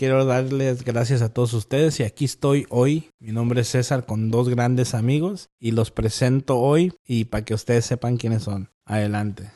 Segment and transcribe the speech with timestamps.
[0.00, 3.10] quiero darles gracias a todos ustedes y aquí estoy hoy.
[3.18, 7.52] Mi nombre es César con dos grandes amigos y los presento hoy y para que
[7.52, 8.70] ustedes sepan quiénes son.
[8.86, 9.50] Adelante.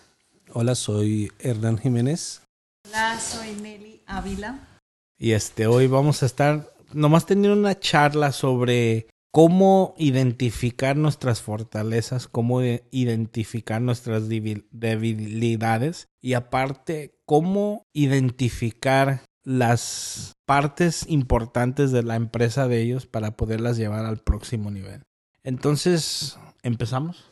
[0.52, 2.42] Hola, soy Hernán Jiménez.
[2.90, 4.68] Hola, soy Nelly Ávila.
[5.16, 12.28] Y este hoy vamos a estar nomás teniendo una charla sobre cómo identificar nuestras fortalezas,
[12.28, 22.80] cómo identificar nuestras debilidades y aparte cómo identificar las partes importantes de la empresa de
[22.82, 25.02] ellos para poderlas llevar al próximo nivel.
[25.42, 27.30] Entonces, ¿empezamos?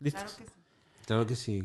[0.00, 0.38] ¿Listos?
[1.06, 1.62] Claro que sí.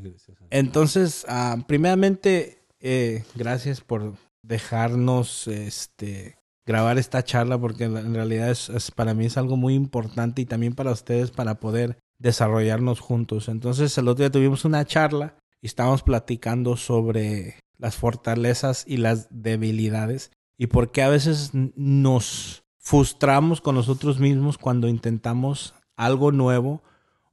[0.52, 8.92] Entonces, ah, primeramente, eh, gracias por dejarnos este grabar esta charla porque en realidad es,
[8.92, 13.50] para mí es algo muy importante y también para ustedes para poder desarrollarnos juntos.
[13.50, 19.28] Entonces el otro día tuvimos una charla y estábamos platicando sobre las fortalezas y las
[19.32, 26.84] debilidades y por qué a veces nos frustramos con nosotros mismos cuando intentamos algo nuevo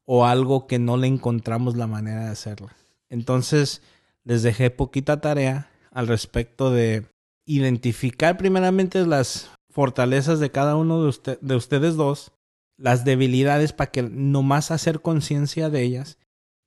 [0.07, 2.71] o algo que no le encontramos la manera de hacerlo.
[3.11, 3.83] Entonces
[4.25, 7.07] les dejé poquita tarea al respecto de
[7.45, 12.33] identificar primeramente las fortalezas de cada uno de, de ustedes dos,
[12.79, 16.19] las debilidades para que nomás hacer conciencia de ellas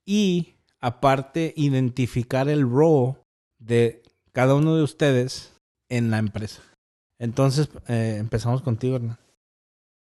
[0.06, 3.21] y aparte identificar el rol
[3.62, 5.54] de cada uno de ustedes
[5.90, 6.62] en la empresa.
[7.20, 9.20] Entonces, eh, empezamos contigo, Hernán.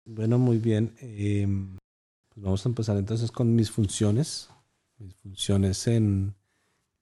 [0.05, 0.95] Bueno, muy bien.
[0.99, 1.77] Em,
[2.29, 4.49] pues vamos a empezar entonces con mis funciones.
[4.97, 6.35] Mis funciones en,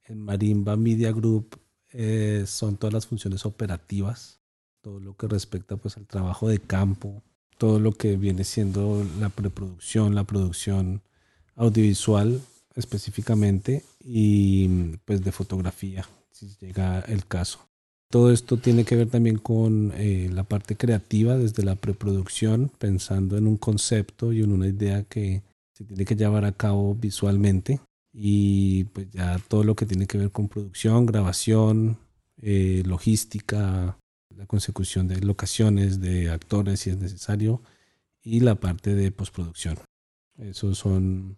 [0.09, 1.59] Marimba Media Group
[1.92, 4.39] eh, son todas las funciones operativas,
[4.81, 7.22] todo lo que respecta pues al trabajo de campo,
[7.59, 11.03] todo lo que viene siendo la preproducción, la producción
[11.55, 12.42] audiovisual
[12.73, 16.08] específicamente y pues de fotografía,
[16.59, 17.59] llega el caso.
[18.09, 23.38] Todo esto tiene que ver también con eh, la parte creativa desde la preproducción, pensando
[23.38, 27.80] en un concepto y en una idea que se tiene que llevar a cabo visualmente
[28.11, 31.98] y pues ya todo lo que tiene que ver con producción, grabación,
[32.42, 33.98] eh, logística,
[34.36, 37.61] la consecución de locaciones, de actores si es necesario
[38.23, 39.78] y la parte de postproducción.
[40.38, 41.38] Esos son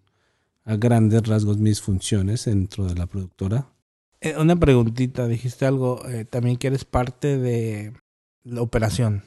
[0.63, 3.67] a grandes rasgos mis funciones dentro de la productora.
[4.21, 7.93] Eh, una preguntita, dijiste algo, eh, también que eres parte de
[8.43, 9.23] la operación.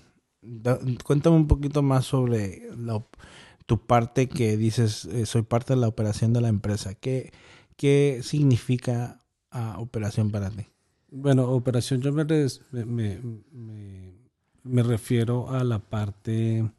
[1.05, 3.05] cuéntame un poquito más sobre la,
[3.67, 6.95] tu parte que dices, eh, soy parte de la operación de la empresa.
[6.95, 7.33] ¿Qué,
[7.77, 9.19] qué significa
[9.53, 10.67] uh, operación para ti?
[11.11, 12.25] Bueno, operación yo me,
[12.71, 13.21] me,
[14.63, 16.71] me, refiero a la parte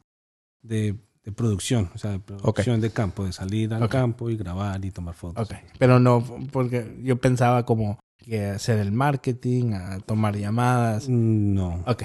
[0.62, 4.84] de, de producción, o sea, de producción de campo, de salir al campo y grabar
[4.84, 5.44] y tomar fotos.
[5.44, 5.60] Okay.
[5.78, 6.22] Pero no,
[6.52, 11.08] porque yo pensaba como que hacer el marketing, a tomar llamadas.
[11.08, 11.82] No.
[11.86, 12.04] Ok.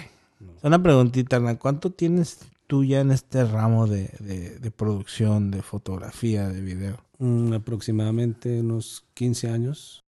[0.63, 4.07] Una preguntita, ¿cuánto tienes tú ya en este ramo de,
[4.59, 6.97] de, producción, de fotografía, de video?
[7.17, 10.03] Mm, aproximadamente unos 15 años.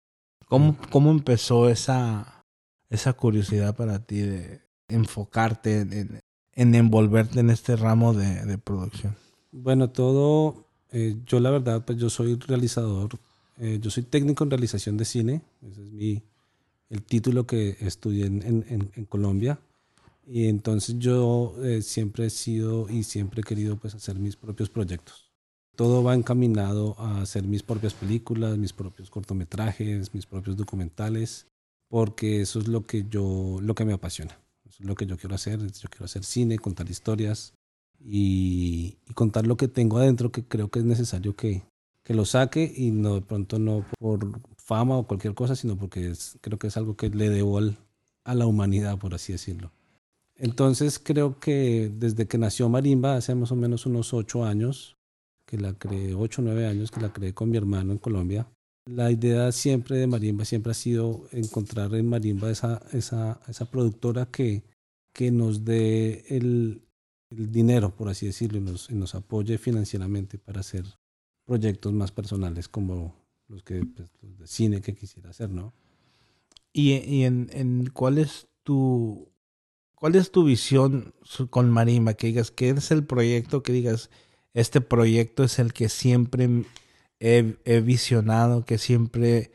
[0.47, 2.45] ¿Cómo, ¿Cómo empezó esa,
[2.89, 6.19] esa curiosidad para ti de enfocarte en,
[6.53, 9.15] en envolverte en este ramo de, de producción?
[9.51, 13.19] Bueno, todo, eh, yo la verdad, pues yo soy realizador,
[13.63, 16.21] eh, yo soy técnico en realización de cine, ese es mi,
[16.89, 19.57] el título que estudié en, en, en Colombia.
[20.27, 24.69] Y entonces yo eh, siempre he sido y siempre he querido pues hacer mis propios
[24.69, 25.31] proyectos.
[25.75, 31.47] Todo va encaminado a hacer mis propias películas, mis propios cortometrajes, mis propios documentales,
[31.87, 34.37] porque eso es lo que yo, lo que me apasiona.
[34.65, 35.59] Eso es lo que yo quiero hacer.
[35.59, 37.53] Yo quiero hacer cine, contar historias
[37.99, 41.63] y, y contar lo que tengo adentro que creo que es necesario que,
[42.03, 46.09] que lo saque y no de pronto no por fama o cualquier cosa, sino porque
[46.09, 49.71] es, creo que es algo que le debo a la humanidad, por así decirlo.
[50.35, 54.97] Entonces creo que desde que nació Marimba, hace más o menos unos ocho años,
[55.45, 58.47] que la creé, ocho o nueve años que la creé con mi hermano en Colombia,
[58.85, 64.25] la idea siempre de Marimba siempre ha sido encontrar en Marimba esa, esa, esa productora
[64.25, 64.63] que,
[65.13, 66.81] que nos dé el,
[67.29, 70.85] el dinero, por así decirlo, y nos, y nos apoye financieramente para hacer
[71.45, 73.15] proyectos más personales como
[73.47, 75.73] los que pues, los de cine que quisiera hacer, ¿no?
[76.71, 79.33] ¿Y, y en, en cuál es tu
[80.03, 81.13] ¿Cuál es tu visión
[81.49, 82.15] con Marimba?
[82.15, 83.63] Que digas, ¿qué es el proyecto?
[83.63, 84.09] Que digas,
[84.53, 86.65] este proyecto es el que siempre
[87.21, 89.53] he, visionado, que siempre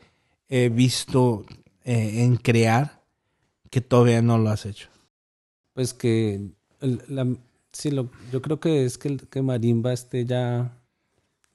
[0.49, 1.45] he visto
[1.85, 3.05] eh, en crear,
[3.69, 4.89] que todavía no lo has hecho.
[5.75, 6.49] Pues que
[7.73, 10.78] sí, lo, yo creo que es que, que Marimba esté ya,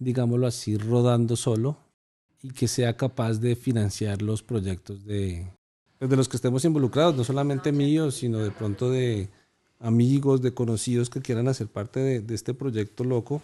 [0.03, 1.77] digámoslo así, rodando solo
[2.41, 5.47] y que sea capaz de financiar los proyectos de,
[5.97, 9.29] pues, de los que estemos involucrados, no solamente míos, sino de pronto de
[9.79, 13.41] amigos, de conocidos que quieran hacer parte de, este proyecto loco,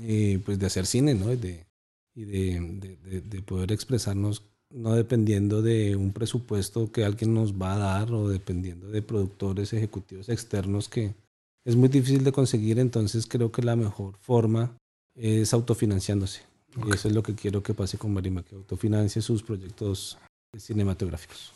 [0.00, 1.26] eh, pues de hacer cine, ¿no?
[1.26, 1.66] De,
[2.14, 7.78] y de, de, poder expresarnos no dependiendo de un presupuesto que alguien nos va a
[7.78, 11.14] dar o dependiendo de productores ejecutivos externos que
[11.64, 14.76] es muy difícil de conseguir, entonces creo que la mejor forma
[15.16, 16.42] es autofinanciándose.
[16.84, 20.18] Y eso es lo que quiero que pase con Marima, que autofinancie sus proyectos
[20.56, 21.52] cinematográficos.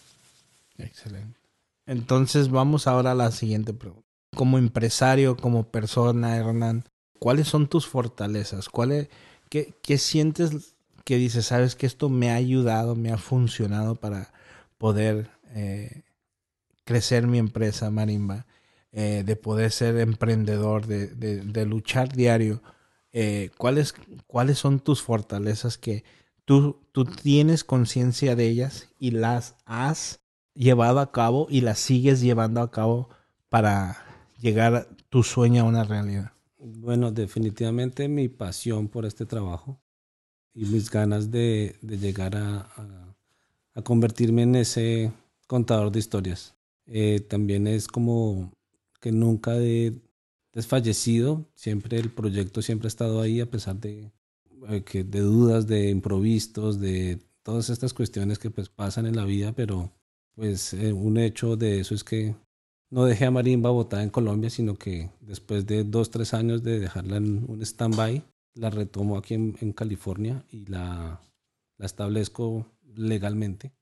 [0.78, 1.38] Excelente.
[1.86, 4.06] Entonces vamos ahora a la siguiente pregunta.
[4.34, 6.84] Como empresario, como persona, Hernán,
[7.18, 8.68] ¿cuáles son tus fortalezas?
[8.68, 9.08] ¿Cuál
[9.50, 10.74] qué, qué, sientes
[11.04, 14.32] que dices, sabes que esto me ha ayudado, me ha funcionado para
[14.78, 16.02] poder eh,
[16.84, 18.46] crecer mi empresa Marimba,
[18.92, 22.62] eh, de poder ser emprendedor, de, de luchar diario?
[23.12, 23.94] Eh, ¿cuáles,
[24.26, 26.04] cuáles son tus fortalezas que
[26.44, 30.20] tú, tú tienes conciencia de ellas y las has
[30.54, 33.08] llevado a cabo y las sigues llevando a cabo
[33.48, 34.04] para
[34.40, 36.32] llegar tu sueño a una realidad?
[36.58, 39.80] Bueno, definitivamente mi pasión por este trabajo
[40.54, 42.68] y mis ganas de, de llegar a,
[43.74, 45.12] a, convertirme en ese
[45.46, 46.54] contador de historias.
[46.86, 48.52] Eh, también es como
[49.00, 49.98] que nunca de
[50.52, 54.12] desfallecido, siempre el proyecto siempre ha estado ahí a pesar de,
[54.68, 59.24] eh, que, de dudas, de improvistos, de todas estas cuestiones que pues pasan en la
[59.24, 59.92] vida, pero
[60.34, 62.34] pues eh, un hecho de eso es que
[62.90, 66.80] no dejé a Marimba botada en Colombia, sino que después de dos, tres años de
[66.80, 68.24] dejarla en un stand-by,
[68.54, 71.20] la retomo aquí en, en California y la,
[71.78, 73.72] la, establezco legalmente.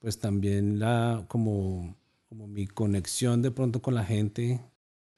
[0.00, 1.96] Pues también la, como,
[2.28, 4.60] como mi conexión de pronto con la gente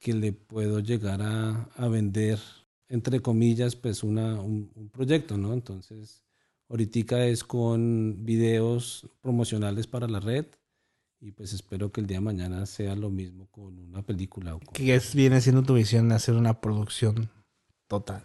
[0.05, 2.39] que le puedo llegar a, a vender,
[2.91, 5.55] entre comillas, pues una, un, proyecto, ¿no?
[5.55, 6.23] Entonces,
[6.69, 10.45] ahorita es con videos promocionales para la red
[11.23, 14.55] y pues espero que el día de mañana sea lo mismo con una película.
[14.55, 17.31] O ¿Qué es, viene siendo tu visión de hacer una producción
[17.87, 18.23] total?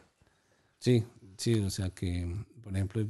[0.79, 1.05] Sí,
[1.37, 3.07] sí, o sea que, por ejemplo,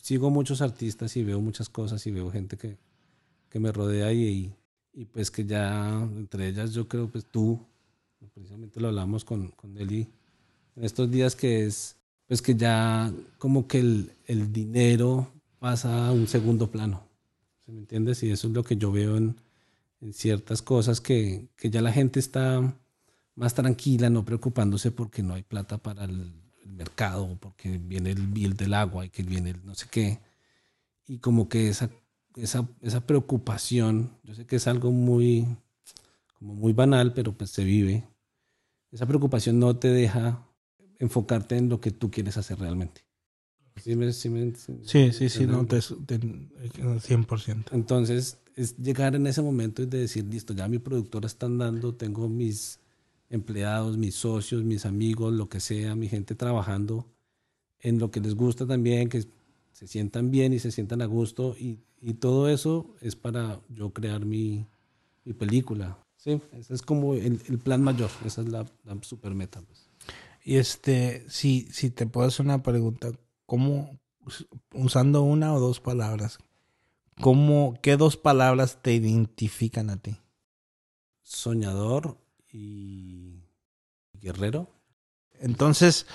[0.00, 2.78] sigo muchos artistas y veo muchas cosas y veo gente que,
[3.48, 4.54] que me rodea y,
[4.92, 7.66] y, pues que ya, entre ellas yo creo pues tú,
[8.28, 10.08] precisamente lo hablamos con, con Eli
[10.76, 11.96] en estos días, que es
[12.26, 17.06] pues que ya como que el, el dinero pasa a un segundo plano.
[17.64, 18.22] ¿Se me entiendes?
[18.22, 19.36] Y eso es lo que yo veo en,
[20.00, 22.74] en ciertas cosas que, que, ya la gente está
[23.34, 26.32] más tranquila, no preocupándose porque no hay plata para el,
[26.64, 30.18] el mercado, porque viene el bill del agua y que viene el no sé qué.
[31.06, 31.90] Y como que esa,
[32.36, 35.46] esa, esa preocupación, yo sé que es algo muy,
[36.38, 38.04] como muy banal, pero pues se vive
[38.92, 40.46] esa preocupación no te deja
[40.98, 43.04] enfocarte en lo que tú quieres hacer realmente.
[44.82, 47.64] ¿Sí, sí, sí, sí, no, te, 100%.
[47.72, 51.94] Entonces, es llegar en ese momento y de decir, listo, ya mi productora está andando,
[51.94, 52.80] tengo mis
[53.30, 57.06] empleados, mis socios, mis amigos, lo que sea, mi gente trabajando
[57.80, 59.24] en lo que les gusta también, que
[59.72, 63.90] se sientan bien y se sientan a gusto y, y todo eso es para yo
[63.90, 64.66] crear mi,
[65.24, 68.64] mi película, Sí, ese es como el, plan mayor, esa es la,
[69.00, 69.60] super meta.
[69.60, 69.90] Pues.
[70.44, 73.10] Y este, si, si te puedo hacer una pregunta,
[73.44, 73.98] ¿cómo,
[74.72, 76.38] usando una o dos palabras,
[77.20, 80.16] ¿cómo, qué dos palabras te identifican a ti?
[81.24, 82.18] Soñador
[82.52, 83.40] y
[84.20, 84.70] guerrero.
[85.40, 86.06] Entonces,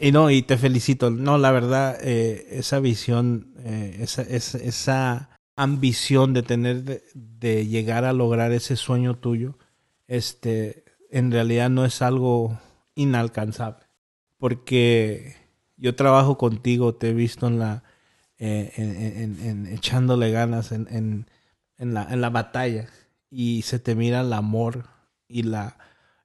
[0.00, 1.10] y no, y te felicito.
[1.10, 8.04] No, la verdad, eh, esa visión, eh, esa, esa, esa ambición de tener, de, llegar
[8.04, 9.58] a lograr ese sueño tuyo,
[10.06, 12.58] este, en realidad no es algo
[12.94, 13.84] inalcanzable.
[14.38, 15.36] Porque
[15.76, 17.84] yo trabajo contigo, te he visto en la,
[18.38, 21.26] eh, en, echándole ganas en,
[21.78, 22.88] la, en la batalla
[23.30, 24.84] y se te mira el amor
[25.28, 25.78] y la,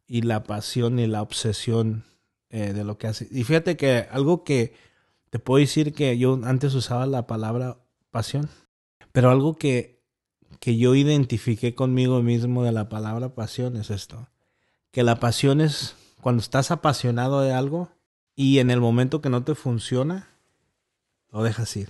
[0.08, 2.06] y la pasión y la obsesión
[2.50, 3.30] eh, de lo que haces.
[3.32, 4.74] Y fíjate que algo que
[5.30, 7.78] te puedo decir que yo antes usaba la palabra
[8.10, 8.50] pasión
[9.18, 10.00] pero algo que,
[10.60, 14.28] que yo identifiqué conmigo mismo de la palabra pasión es esto.
[14.92, 17.90] Que la pasión es cuando estás apasionado de algo
[18.36, 20.30] y en el momento que no te funciona,
[21.32, 21.90] lo dejas ir.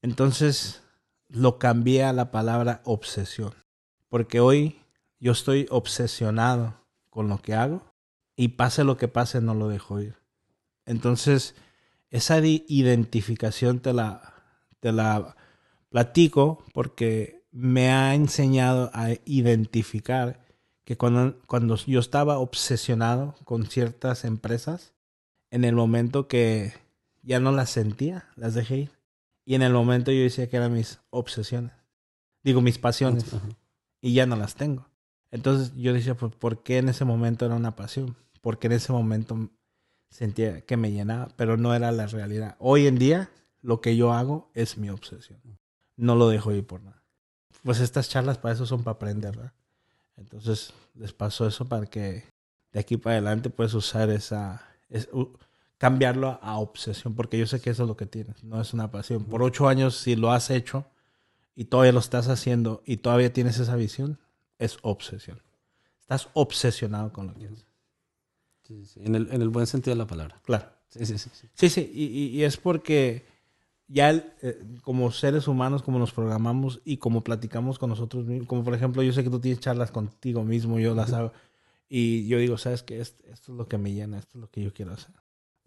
[0.00, 0.82] Entonces
[1.28, 3.52] lo cambié a la palabra obsesión.
[4.08, 4.80] Porque hoy
[5.20, 7.82] yo estoy obsesionado con lo que hago
[8.34, 10.16] y pase lo que pase no lo dejo ir.
[10.86, 11.54] Entonces
[12.08, 14.33] esa identificación te la
[14.84, 15.34] te la
[15.88, 20.44] platico porque me ha enseñado a identificar
[20.84, 24.92] que cuando, cuando yo estaba obsesionado con ciertas empresas,
[25.50, 26.74] en el momento que
[27.22, 28.90] ya no las sentía, las dejé ir.
[29.46, 31.72] Y en el momento yo decía que eran mis obsesiones.
[32.42, 33.24] digo, mis pasiones,
[34.02, 34.86] y ya no las tengo.
[35.30, 38.16] Entonces yo decía, pues, ¿por qué en ese momento era una pasión?
[38.42, 39.48] Porque en ese momento
[40.10, 42.56] sentía que me llenaba, pero no era la realidad.
[42.58, 43.30] Hoy en día,
[43.64, 45.40] lo que yo hago es mi obsesión.
[45.96, 47.02] No lo dejo ir por nada.
[47.62, 49.54] Pues estas charlas para eso son para aprender, ¿verdad?
[50.16, 52.24] Entonces les paso eso para que
[52.72, 54.62] de aquí para adelante puedes usar esa,
[55.78, 58.90] cambiarlo a obsesión, porque yo sé que eso es lo que tienes, no es una
[58.90, 59.24] pasión.
[59.24, 60.84] Por ocho años, si lo has hecho
[61.56, 64.18] y todavía lo estás haciendo y todavía tienes esa visión,
[64.58, 65.40] es obsesión.
[66.00, 67.66] Estás obsesionado con lo que haces.
[68.62, 69.00] Sí, sí.
[69.02, 70.40] En, el, en, el, buen sentido de la palabra.
[70.44, 70.70] Claro.
[70.90, 71.48] Sí, sí, sí.
[71.54, 73.33] Sí, sí, Y, y, es porque
[73.88, 78.64] ya eh, como seres humanos, como nos programamos y como platicamos con nosotros mismos, como
[78.64, 81.32] por ejemplo, yo sé que tú tienes charlas contigo mismo, yo las hago,
[81.88, 83.00] y yo digo, ¿sabes qué?
[83.00, 85.14] Esto, esto, es lo que me llena, esto es lo que yo quiero hacer.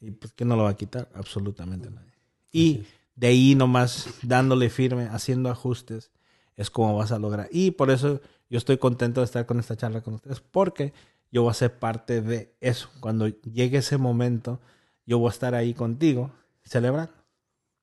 [0.02, 1.10] Y pues, ¿qué no lo va a quitar?
[1.14, 2.12] Absolutamente nadie.
[2.52, 2.84] Y
[3.16, 6.12] de ahí nomás dándole firme, haciendo ajustes,
[6.56, 7.48] es como vas a lograr.
[7.52, 8.20] Y por eso
[8.50, 10.94] yo estoy contento de estar con esta charla con ustedes, porque
[11.32, 12.90] yo voy a ser parte de eso.
[13.00, 14.60] Cuando llegue ese momento,
[15.06, 16.32] yo voy a estar ahí contigo,
[16.64, 17.14] celebrando.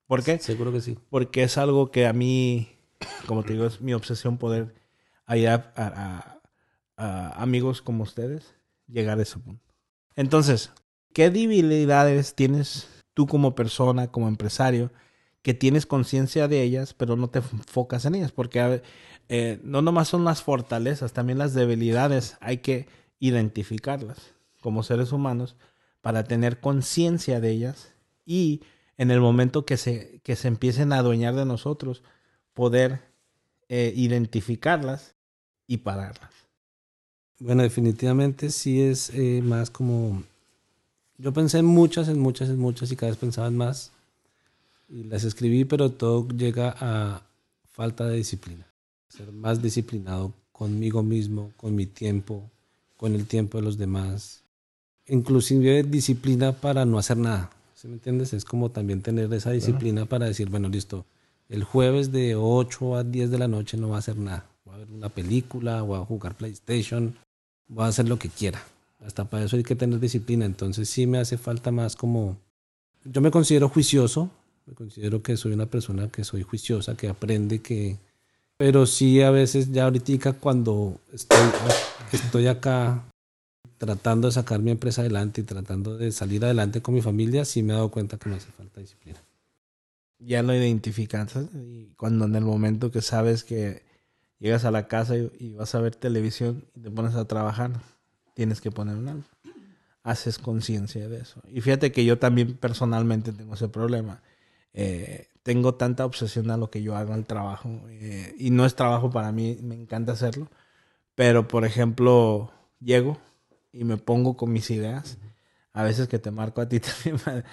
[0.06, 0.38] ¿Por qué?
[0.38, 0.98] Seguro que sí.
[1.10, 2.68] Porque es algo que a mí,
[3.26, 4.74] como te digo, es mi obsesión poder
[5.26, 6.40] ayudar a,
[6.96, 8.54] a amigos como ustedes
[8.86, 9.74] llegar a ese punto.
[10.16, 10.70] Entonces,
[11.12, 14.92] ¿qué debilidades tienes tú como persona, como empresario,
[15.42, 18.32] que tienes conciencia de ellas, pero no te enfocas en ellas?
[18.32, 18.82] Porque
[19.28, 22.86] eh, no nomás son las fortalezas, también las debilidades hay que
[23.18, 25.56] identificarlas como seres humanos
[26.00, 27.94] para tener conciencia de ellas
[28.26, 28.62] y
[28.96, 32.02] en el momento que se, que se empiecen a adueñar de nosotros,
[32.52, 33.00] poder
[33.68, 35.14] eh, identificarlas
[35.66, 36.30] y pararlas.
[37.40, 40.22] Bueno, definitivamente sí es eh, más como...
[41.18, 43.92] Yo pensé en muchas, en muchas, en muchas y cada vez pensaba en más.
[44.88, 47.22] Y las escribí, pero todo llega a
[47.72, 48.66] falta de disciplina.
[49.08, 52.50] Ser más disciplinado conmigo mismo, con mi tiempo,
[52.96, 54.42] con el tiempo de los demás.
[55.06, 57.50] Inclusive disciplina para no hacer nada.
[57.84, 58.32] ¿Sí me entiendes?
[58.32, 61.04] Es como también tener esa disciplina para decir, bueno, listo,
[61.50, 64.46] el jueves de 8 a 10 de la noche no va a hacer nada.
[64.64, 67.14] Voy a ver una película, voy a jugar PlayStation,
[67.68, 68.64] voy a hacer lo que quiera.
[69.04, 70.46] Hasta para eso hay que tener disciplina.
[70.46, 72.38] Entonces sí me hace falta más como...
[73.04, 74.30] Yo me considero juicioso,
[74.64, 77.98] me considero que soy una persona que soy juiciosa, que aprende, que...
[78.56, 81.36] Pero sí a veces ya ahorita cuando estoy,
[82.12, 83.04] estoy acá
[83.78, 87.62] tratando de sacar mi empresa adelante y tratando de salir adelante con mi familia, sí
[87.62, 89.20] me he dado cuenta que me hace falta disciplina.
[90.18, 93.82] Ya lo identificas y cuando en el momento que sabes que
[94.38, 97.72] llegas a la casa y, vas a ver televisión y te pones a trabajar,
[98.34, 99.28] tienes que poner un alto.
[100.02, 101.40] Haces conciencia de eso.
[101.48, 104.22] Y fíjate que yo también personalmente tengo ese problema.
[104.74, 107.70] Eh, tengo tanta obsesión a lo que yo hago al trabajo.
[107.88, 110.48] Eh, y no es trabajo para mí, me encanta hacerlo.
[111.14, 113.18] Pero, por ejemplo, llego
[113.74, 115.18] y me pongo con mis ideas.
[115.72, 117.44] A veces que te marco a ti también para,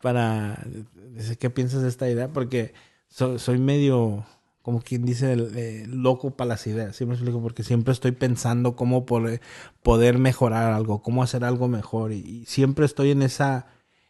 [0.00, 0.64] para
[1.10, 2.72] decir qué piensas de esta idea, porque
[3.08, 4.24] soy medio
[4.64, 6.96] como quien dice, eh, loco para las ideas.
[6.96, 7.42] ¿Sí me explico?
[7.42, 9.42] Porque siempre estoy pensando cómo poder,
[9.82, 12.12] poder mejorar algo, cómo hacer algo mejor.
[12.12, 13.66] Y, siempre estoy en esa,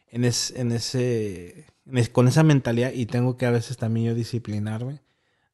[0.07, 1.67] en, en ese,
[2.13, 5.01] con esa mentalidad y tengo que a veces también yo disciplinarme.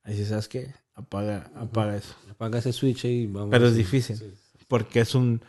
[0.03, 0.75] Así, ¿sabes qué?
[0.95, 2.15] Apaga, apaga eso.
[2.29, 3.49] Apaga ese switch y vamos.
[3.53, 4.35] Pero es difícil.
[4.69, 5.41] Porque es un,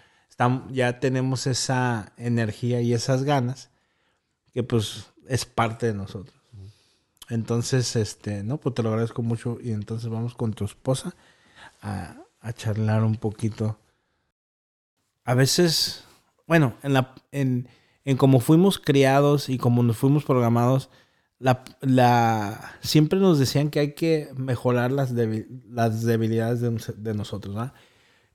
[0.71, 3.69] ya tenemos esa energía y esas ganas
[4.53, 6.35] que pues es parte de nosotros.
[7.29, 11.15] Entonces, este, no, pues te lo agradezco mucho y entonces vamos con tu esposa
[11.81, 12.17] a,
[12.55, 13.77] charlar un poquito.
[15.23, 16.03] A veces,
[16.47, 17.69] bueno, en la, en,
[18.03, 20.89] en cómo fuimos criados y como nos fuimos programados,
[21.39, 27.55] la, la, siempre nos decían que hay que mejorar las, las debilidades de, de nosotros.
[27.55, 27.71] ¿no?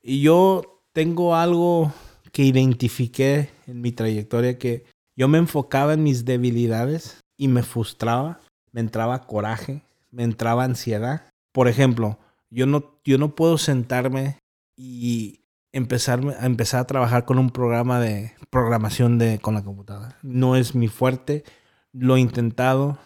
[0.01, 1.93] Y yo tengo algo
[2.31, 4.83] que identifiqué en mi trayectoria que
[5.15, 8.39] yo me enfocaba en mis debilidades y me frustraba
[8.71, 11.29] me entraba coraje, me entraba ansiedad.
[11.51, 12.17] Por ejemplo,
[12.49, 14.39] yo no, yo no puedo sentarme
[14.75, 20.17] y empezar a, empezar a trabajar con un programa de programación de, con la computadora.
[20.23, 21.43] No es mi fuerte,
[21.93, 22.97] lo he intentado,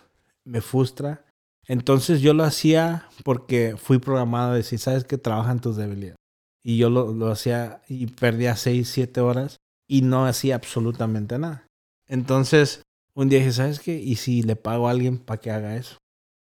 [0.45, 1.25] me frustra.
[1.67, 6.20] Entonces yo lo hacía porque fui programado a decir, sabes que trabajan tus debilidades.
[6.63, 11.67] Y yo lo, lo hacía y perdía 6, 7 horas y no hacía absolutamente nada.
[12.07, 13.95] Entonces un día dije, ¿sabes qué?
[13.97, 15.97] ¿Y si le pago a alguien para que haga eso?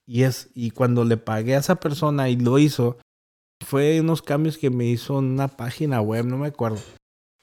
[0.06, 2.98] Y, es, y cuando le pagué a esa persona y lo hizo,
[3.64, 6.80] fue unos cambios que me hizo una página web, no me acuerdo.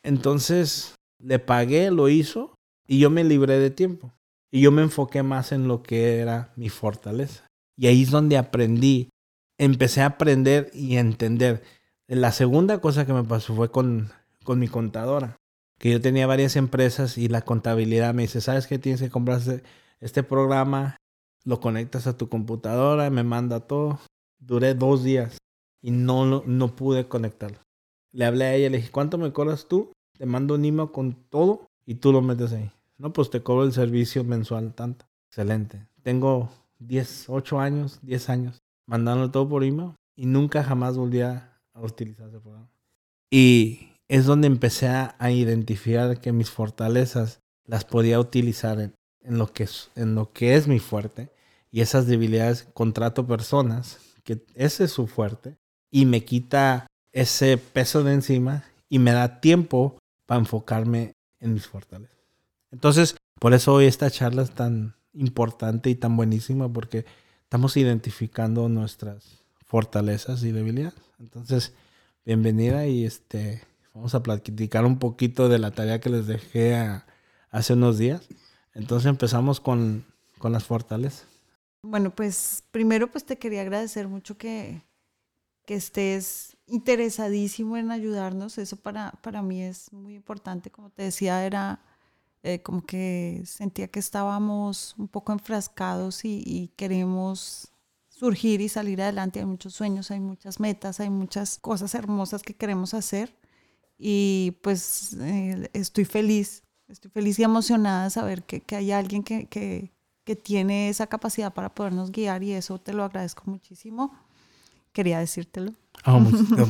[0.04, 2.56] Entonces, le pagué, lo hizo
[2.88, 4.14] y yo me libré de tiempo.
[4.52, 7.48] Y yo me enfoqué más en lo que era mi fortaleza.
[7.78, 9.10] Y ahí es donde aprendí
[9.58, 11.64] empecé a aprender y a entender.
[12.08, 14.12] La segunda cosa que me pasó fue con,
[14.44, 15.38] con mi contadora,
[15.80, 18.78] que yo tenía varias empresas y la contabilidad me dice, ¿sabes qué?
[18.78, 19.64] Tienes que comprarse
[20.00, 20.98] este programa,
[21.44, 24.00] lo conectas a tu computadora, me manda todo.
[24.40, 25.38] Duré dos días
[25.82, 27.60] y no, no pude conectarlo.
[28.12, 29.92] Le hablé a ella, le dije, ¿cuánto me cobras tú?
[30.18, 32.72] Te mando un email con todo y tú lo metes ahí.
[32.98, 35.06] No, pues te cobro el servicio mensual tanto.
[35.30, 35.88] Excelente.
[36.04, 41.55] Tengo 10, 8 años, 10 años mandando todo por email y nunca jamás volví a,
[41.82, 42.70] utilizar ese programa.
[43.30, 48.94] Y es donde empecé a, identificar que mis fortalezas las podía utilizar en,
[49.38, 51.32] lo que es, en lo que es mi fuerte
[51.72, 55.58] y esas debilidades contrato personas que ese es su fuerte
[55.92, 61.68] y me quita ese peso de encima y me da tiempo para enfocarme en mis
[61.68, 62.18] fortalezas.
[62.72, 67.06] Entonces, por eso hoy esta charla es tan importante y tan buenísima porque
[67.44, 71.05] estamos identificando nuestras fortalezas y debilidades.
[71.20, 71.74] Entonces,
[72.26, 73.62] bienvenida y este
[73.94, 76.76] vamos a platicar un poquito de la tarea que les dejé
[77.50, 78.28] hace unos días.
[78.74, 80.06] Entonces empezamos con,
[80.38, 81.28] con las fortalezas.
[81.82, 84.82] Bueno, pues primero pues te quería agradecer mucho que,
[85.66, 88.58] que estés interesadísimo en ayudarnos.
[88.58, 90.72] Eso para, para mí es muy importante.
[90.72, 91.80] Como te decía, era
[92.48, 97.72] eh, como que sentía que estábamos un poco enfrascados y, queremos
[98.18, 99.40] surgir y salir adelante.
[99.40, 103.36] Hay muchos sueños, hay muchas metas, hay muchas cosas hermosas que queremos hacer.
[103.98, 109.24] Y pues eh, estoy feliz, estoy feliz y emocionada de saber que, que hay alguien
[109.24, 109.92] que, que,
[110.24, 114.14] que tiene esa capacidad para podernos guiar y eso te lo agradezco muchísimo.
[114.92, 115.74] Quería decírtelo.
[116.08, 116.20] Oh,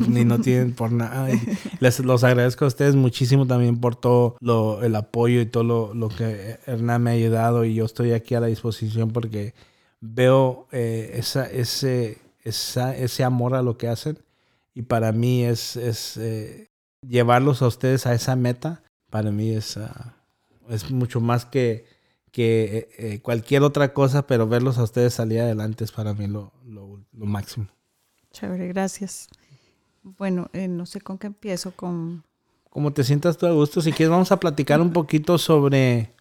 [0.08, 1.28] ni no tienen por nada.
[1.82, 6.10] Les los agradezco a ustedes muchísimo también por todo lo, el apoyo y todo lo,
[6.10, 9.54] que Hernán me ha ayudado y yo estoy aquí a la disposición porque
[10.14, 14.20] veo eh, esa, ese, esa, ese amor a lo que hacen
[14.74, 16.70] y para mí es, es eh,
[17.02, 20.16] llevarlos a ustedes a esa meta, para mí es, ah,
[20.70, 21.86] es mucho más que,
[22.32, 26.52] que eh, cualquier otra cosa, pero verlos a ustedes salir adelante es para mí lo,
[26.66, 27.68] lo, lo máximo.
[28.32, 29.30] Chévere, gracias.
[30.04, 32.24] Bueno, eh, no sé con qué empiezo, con...
[32.70, 36.14] Como te sientas tú a gusto, si quieres vamos a platicar un poquito sobre,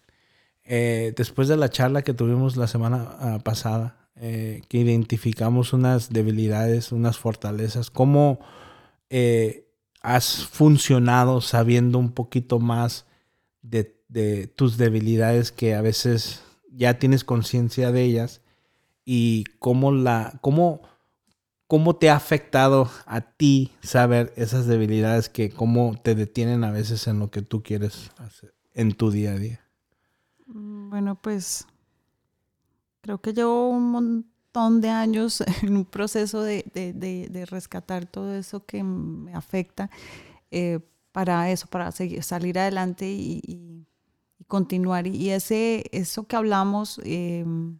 [0.65, 6.11] eh, después de la charla que tuvimos la semana ah, pasada, eh, que identificamos unas
[6.11, 8.39] debilidades, unas fortalezas, cómo
[10.01, 13.05] has funcionado sabiendo un poquito más
[13.61, 18.41] de, de tus debilidades que a veces ya tienes conciencia de ellas
[19.05, 20.81] y cómo la, cómo
[21.67, 27.07] ¿Cómo te ha afectado a ti saber esas debilidades que cómo te detienen a veces
[27.07, 29.64] en lo que tú quieres hacer en tu día a día?
[30.45, 31.67] Mm, bueno, pues
[33.01, 38.83] creo que llevo un montón de años en un proceso de, rescatar todo eso que
[38.83, 39.89] me afecta
[40.51, 40.79] eh,
[41.11, 43.85] para eso, para seguir, salir adelante y,
[44.47, 45.07] continuar.
[45.07, 47.79] Y ese, eso que hablamos, em,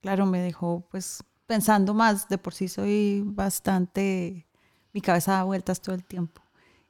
[0.00, 4.46] claro, me dejó pues pensando más, de por sí soy bastante,
[4.92, 6.42] mi cabeza da vueltas todo el tiempo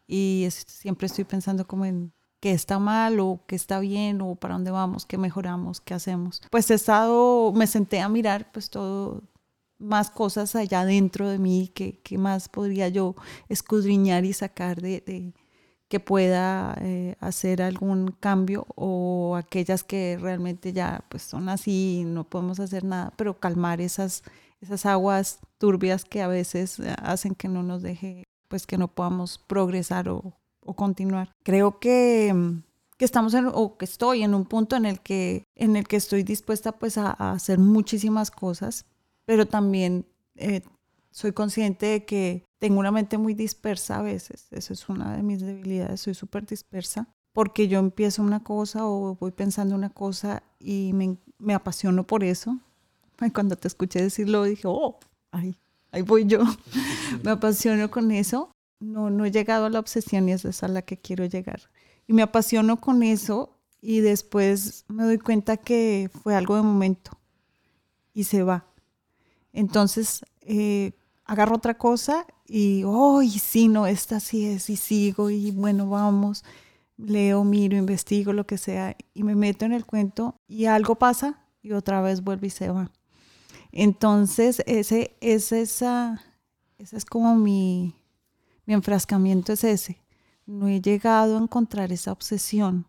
[0.07, 2.13] y siempre estoy pensando como en
[2.47, 6.41] qué está mal o qué está bien o para dónde vamos, qué mejoramos, qué hacemos.
[6.49, 9.25] Pues he estado, me senté a mirar pues todo,
[9.81, 13.17] más cosas allá dentro de mí, que, más podría yo
[13.49, 15.35] escudriñar y sacar de
[15.89, 22.23] que pueda eh, hacer algún cambio o aquellas que realmente ya pues son así no
[22.23, 24.23] podemos hacer nada, pero calmar esas,
[24.61, 28.87] esas aguas turbias que a veces eh, hacen que no nos deje, pues que no
[28.87, 30.33] podamos progresar o,
[30.75, 31.33] continuar.
[31.43, 32.35] Creo que,
[32.97, 35.97] que estamos en, o que estoy en un punto en el que, en el que
[35.97, 38.87] estoy dispuesta pues a, hacer muchísimas cosas,
[39.25, 40.63] pero también eh,
[41.11, 45.23] soy consciente de que tengo una mente muy dispersa a veces, eso es una de
[45.23, 50.43] mis debilidades, soy súper dispersa, porque yo empiezo una cosa o voy pensando una cosa
[50.59, 52.59] y me, me apasiono por eso.
[53.35, 54.99] Cuando te escuché decirlo dije, oh,
[55.33, 55.55] ahí,
[55.93, 56.41] ahí voy yo,
[57.23, 58.51] me apasiono con eso.
[58.79, 61.63] No, no he llegado a la obsesión y esa es a la que quiero llegar.
[62.07, 67.13] Y me apasiono con eso y después me doy cuenta que fue algo de momento
[68.13, 68.67] y se va.
[69.53, 70.93] Entonces, eh,
[71.25, 76.45] agarro otra cosa y, oh, sí, no, esta sí es, y sigo, y bueno, vamos,
[76.97, 81.43] leo, miro, investigo, lo que sea, y me meto en el cuento y algo pasa
[81.63, 82.91] y otra vez vuelve y se va.
[83.73, 86.23] Entonces, ese, es esa,
[86.79, 87.95] ese es como mi,
[88.67, 90.03] mi enfrascamiento es ese.
[90.45, 92.87] No he llegado a encontrar esa obsesión.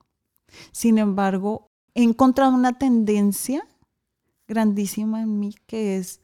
[0.71, 3.65] Sin embargo, he encontrado una tendencia
[4.47, 6.21] grandísima en mí que es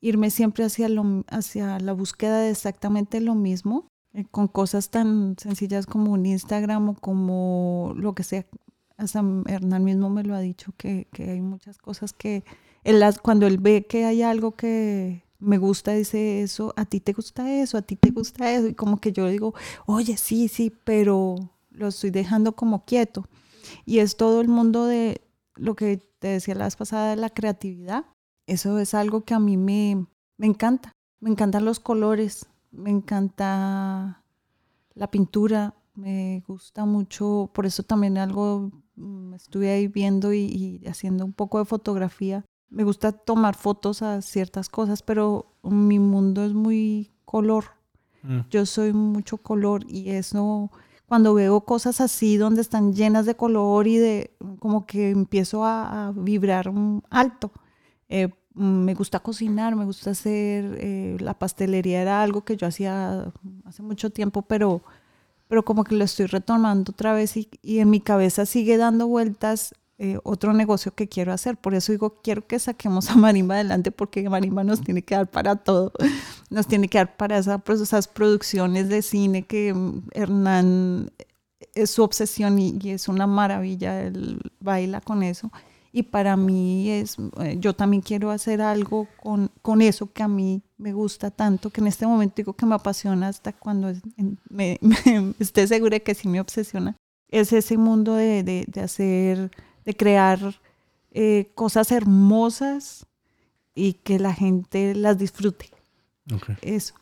[0.00, 5.36] irme siempre hacia, lo, hacia la búsqueda de exactamente lo mismo, eh, con cosas tan
[5.38, 8.46] sencillas como un Instagram o como lo que sea.
[8.96, 12.44] Hasta Hernán mismo me lo ha dicho, que, que hay muchas cosas que
[12.84, 17.12] él cuando él ve que hay algo que me gusta, dice eso, a ti te
[17.12, 19.54] gusta eso, a ti te gusta eso, y como que yo digo,
[19.86, 21.36] oye, sí, sí, pero
[21.70, 23.26] lo estoy dejando como quieto.
[23.84, 25.20] Y es todo el mundo de
[25.56, 28.04] lo que te decía la vez pasada de la creatividad.
[28.46, 30.92] Eso es algo que a mí me, me encanta.
[31.20, 34.22] Me encantan los colores, me encanta
[34.94, 41.24] la pintura, me gusta mucho, por eso también algo mm, estuve ahí viendo y, haciendo
[41.24, 42.44] un poco de fotografía.
[42.70, 47.64] Me gusta tomar fotos a ciertas cosas, pero mi mundo es muy color.
[48.22, 48.40] Mm.
[48.50, 50.70] Yo soy mucho color y eso,
[51.06, 56.08] cuando veo cosas así donde están llenas de color y de como que empiezo a,
[56.08, 56.72] a vibrar
[57.10, 57.52] alto.
[58.08, 63.32] Eh, me gusta cocinar, me gusta hacer, eh, la pastelería era algo que yo hacía
[63.64, 64.82] hace mucho tiempo, pero,
[65.48, 69.08] pero como que lo estoy retomando otra vez y, y en mi cabeza sigue dando
[69.08, 71.56] vueltas eh, otro negocio que quiero hacer.
[71.56, 75.30] Por eso digo, quiero que saquemos a Marimba adelante porque Marimba nos tiene que dar
[75.30, 75.92] para todo.
[76.50, 81.10] Nos tiene que dar para esa, pues, esas producciones de cine que mm, Hernán
[81.74, 85.50] es su obsesión y, y es una maravilla, él baila con eso.
[85.96, 90.28] Y para mí es, eh, yo también quiero hacer algo con, con eso que a
[90.28, 93.92] mí me gusta tanto, que en este momento digo que me apasiona hasta cuando
[94.50, 96.96] me, me, esté segura que sí me obsesiona.
[97.28, 99.52] Es ese mundo de, de, de hacer,
[99.84, 100.60] de crear
[101.10, 103.06] eh, cosas hermosas
[103.74, 105.70] y que la gente las disfrute.
[106.32, 106.56] Okay.
[106.62, 106.94] Eso.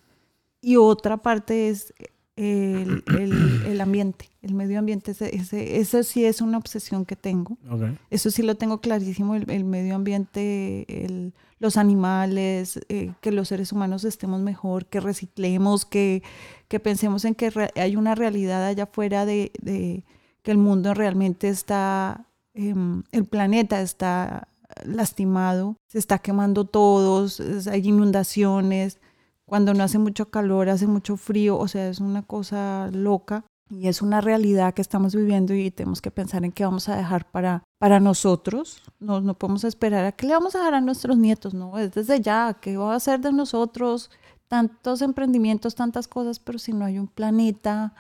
[0.60, 1.92] Y otra parte es
[2.36, 5.12] el, el, el, ambiente, el medio ambiente.
[5.12, 7.58] Ese, ese, sí es una obsesión que tengo.
[7.70, 7.98] Okay.
[8.10, 13.48] Eso sí lo tengo clarísimo, el, el medio ambiente, el, los animales, eh, que los
[13.48, 16.22] seres humanos estemos mejor, que reciclemos, que,
[16.66, 20.04] que pensemos en que re, hay una realidad allá afuera de, de,
[20.42, 22.74] que el mundo realmente está, eh,
[23.12, 24.48] el planeta está
[24.84, 28.98] lastimado, se está quemando todos, hay inundaciones,
[29.44, 33.88] cuando no hace mucho calor, hace mucho frío, o sea, es una cosa loca y
[33.88, 37.30] es una realidad que estamos viviendo y tenemos que pensar en qué vamos a dejar
[37.30, 38.82] para, para nosotros.
[39.00, 41.92] No, no podemos esperar a qué le vamos a dejar a nuestros nietos, no, es
[41.92, 44.10] desde ya, qué va a hacer de nosotros,
[44.48, 47.94] tantos emprendimientos, tantas cosas, pero si no hay un planeta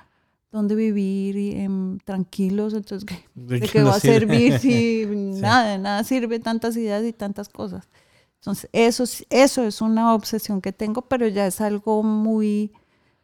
[0.52, 1.68] donde vivir y, eh,
[2.04, 5.40] tranquilos, entonces, ¿qué, ¿de, ¿de qué, va a servir si sí.
[5.40, 7.88] nada, nada sirve, tantas ideas y tantas cosas?
[8.36, 12.72] Entonces, eso, eso es una obsesión que tengo, pero ya es algo muy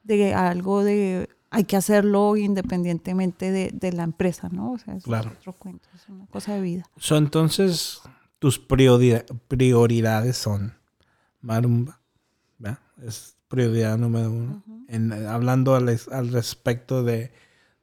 [0.04, 4.72] de algo de hay que hacerlo independientemente de, de la empresa, ¿no?
[4.72, 5.32] O sea, es claro.
[5.38, 6.84] otro cuento, es una cosa de vida.
[6.98, 8.00] So, entonces,
[8.38, 10.74] tus prioridad, prioridades son
[11.40, 12.00] Marumba,
[12.58, 12.78] ¿verdad?
[13.02, 14.62] Es prioridad número uno.
[14.66, 14.84] Uh -huh.
[14.88, 17.32] en, hablando al, al respecto de,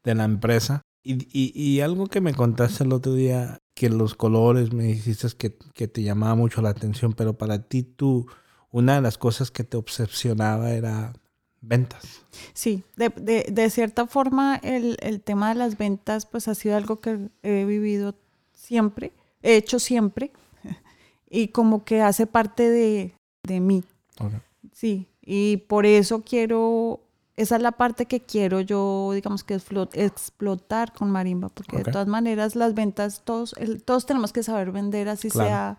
[0.03, 0.81] de, la empresa.
[1.03, 5.27] Y, y, y, algo que me contaste el otro día, que los colores me dijiste
[5.37, 8.25] que, que, te llamaba mucho la atención, pero para ti tú,
[8.71, 11.13] una de las cosas que te obsesionaba era
[11.61, 12.25] ventas.
[12.53, 16.75] Sí, de, de, de cierta forma el, el, tema de las ventas pues ha sido
[16.75, 18.15] algo que he vivido
[18.53, 20.31] siempre, he hecho siempre
[21.29, 23.83] y como que hace parte de, de mí.
[24.19, 24.39] Okay.
[24.71, 27.01] Sí, y por eso quiero
[27.37, 29.59] esa es la parte que quiero yo, digamos que
[29.93, 31.83] explotar con marimba, porque okay.
[31.83, 35.49] de todas maneras las ventas, todos, el, todos tenemos que saber vender, así claro.
[35.49, 35.77] sea,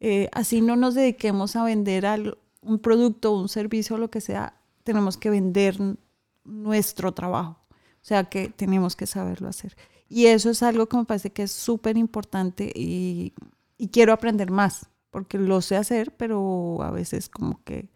[0.00, 4.54] eh, así no nos dediquemos a vender al, un producto, un servicio, lo que sea,
[4.82, 5.76] tenemos que vender
[6.44, 9.76] nuestro trabajo, o sea que tenemos que saberlo hacer.
[10.08, 13.34] Y eso es algo que me parece que es súper importante y,
[13.76, 17.90] y quiero aprender más, porque lo sé hacer, pero a veces como que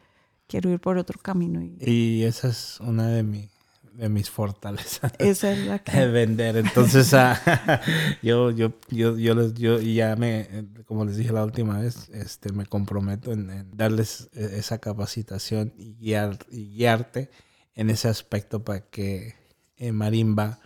[0.49, 1.63] quiero ir por otro camino.
[1.63, 3.49] Y, y esa es una de, mi,
[3.93, 5.13] de mis fortalezas.
[5.19, 6.07] Esa es la que...
[6.07, 6.57] Vender.
[6.57, 7.37] Entonces, uh,
[8.23, 10.49] yo, yo, yo, yo, les, yo ya me,
[10.87, 15.95] como les dije la última vez, este, me comprometo en, en darles esa capacitación y,
[15.95, 17.31] guiar, y guiarte
[17.79, 19.37] en ese aspecto para que
[19.77, 20.59] eh, Marimba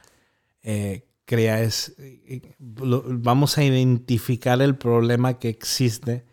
[0.62, 6.24] eh, crea es, eh, lo, vamos a identificar el problema que existe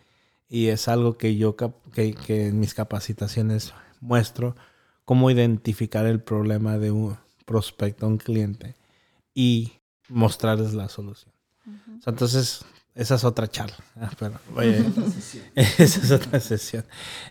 [0.49, 4.55] y es algo que yo que, que, en mis capacitaciones muestro
[5.05, 8.75] cómo identificar el problema de un prospecto, un cliente
[9.33, 9.73] y
[10.09, 11.31] mostrarles la solución.
[11.65, 12.01] Uh -huh.
[12.07, 13.77] entonces, esa es otra charla.
[14.01, 14.83] Ah, pero, oye,
[15.55, 16.85] esa es otra sesión.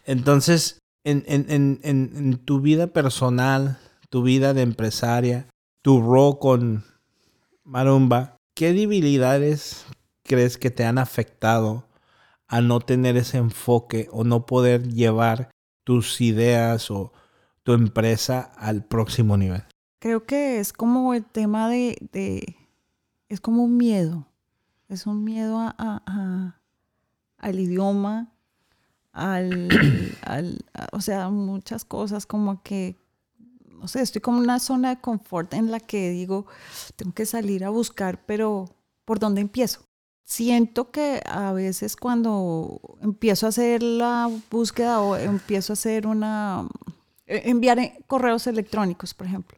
[0.07, 3.79] Entonces, en, en, en, en, tu vida personal,
[4.11, 5.47] tu vida de empresaria,
[5.83, 6.85] tu rol con
[7.65, 9.87] Marumba, ¿qué debilidades
[10.25, 11.88] crees que te han afectado
[12.49, 15.51] a no tener ese enfoque o no poder llevar
[15.85, 17.13] tus ideas o
[17.63, 19.63] tu empresa al próximo nivel?
[20.01, 22.57] Creo que es como el tema de, de
[23.29, 24.27] es como un miedo,
[24.89, 26.61] es un miedo a, a,
[27.37, 28.33] al idioma,
[29.13, 29.69] al,
[30.23, 32.97] al, o sea, muchas cosas como que,
[33.69, 36.47] no sé, estoy como en una zona de confort en la que digo,
[36.97, 39.88] tengo que salir a buscar, pero ¿por dónde empiezo?
[40.29, 46.69] Siento que a veces cuando empiezo a hacer la búsqueda o empiezo a hacer una,
[47.25, 49.57] e, enviar correos electrónicos, por ejemplo,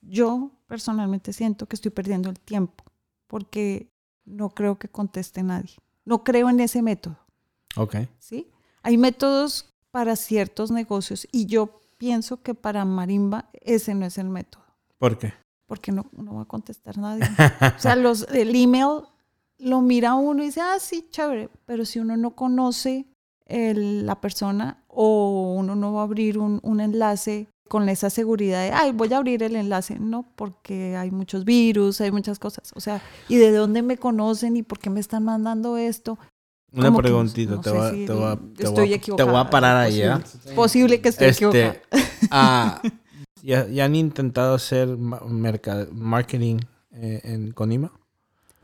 [0.00, 2.82] yo personalmente siento que estoy perdiendo el tiempo
[3.28, 3.88] porque
[4.24, 5.76] no creo que conteste nadie.
[6.04, 7.16] No creo en ese método.
[7.76, 7.94] Ok.
[8.18, 8.50] ¿Sí?
[8.82, 14.28] Hay métodos para ciertos negocios y yo pienso que para Marimba ese no es el
[14.28, 14.64] método.
[14.98, 15.34] ¿Por qué?
[15.66, 17.22] Porque no, no va a contestar nadie.
[17.76, 19.04] o sea, los, el email
[19.58, 23.06] lo mira uno y dice, ah, sí, chévere, pero si uno no conoce
[23.46, 28.62] el, la persona o uno no va a abrir un, un enlace con esa seguridad
[28.62, 29.98] de, ay, voy a abrir el enlace.
[29.98, 32.72] No, porque hay muchos virus, hay muchas cosas.
[32.74, 36.18] O sea, ¿y de dónde me conocen y por qué me están mandando esto?
[36.72, 40.12] Una preguntita, te, voy, te, voy, te, voy, te, voy, a parar ahí, ¿eh?
[40.56, 41.80] Posible que esté este, equivocada.
[42.32, 42.82] Ah,
[43.42, 46.56] ¿ya, ¿ya, han intentado hacer marketing
[46.90, 47.92] eh, en Conima?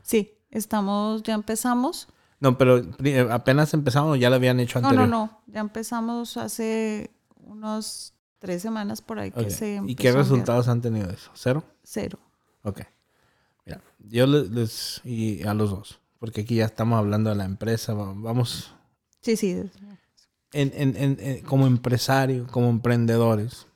[0.03, 2.07] Sí, estamos, ya empezamos.
[2.39, 2.81] No, pero
[3.31, 5.07] apenas empezamos o ya lo habían hecho anterior.
[5.07, 7.11] No, no, no, ya empezamos hace
[7.43, 11.31] unos tres semanas por ahí que se ¿Y qué resultados han tenido eso?
[11.35, 11.63] ¿Cero?
[11.83, 12.17] Cero.
[12.63, 12.81] Ok.
[13.65, 17.93] Mira, yo les, y a los dos, porque aquí ya estamos hablando de la empresa,
[17.93, 18.73] vamos...
[19.21, 19.69] Sí, sí.
[20.51, 23.67] En, en, en, como empresario, como emprendedores,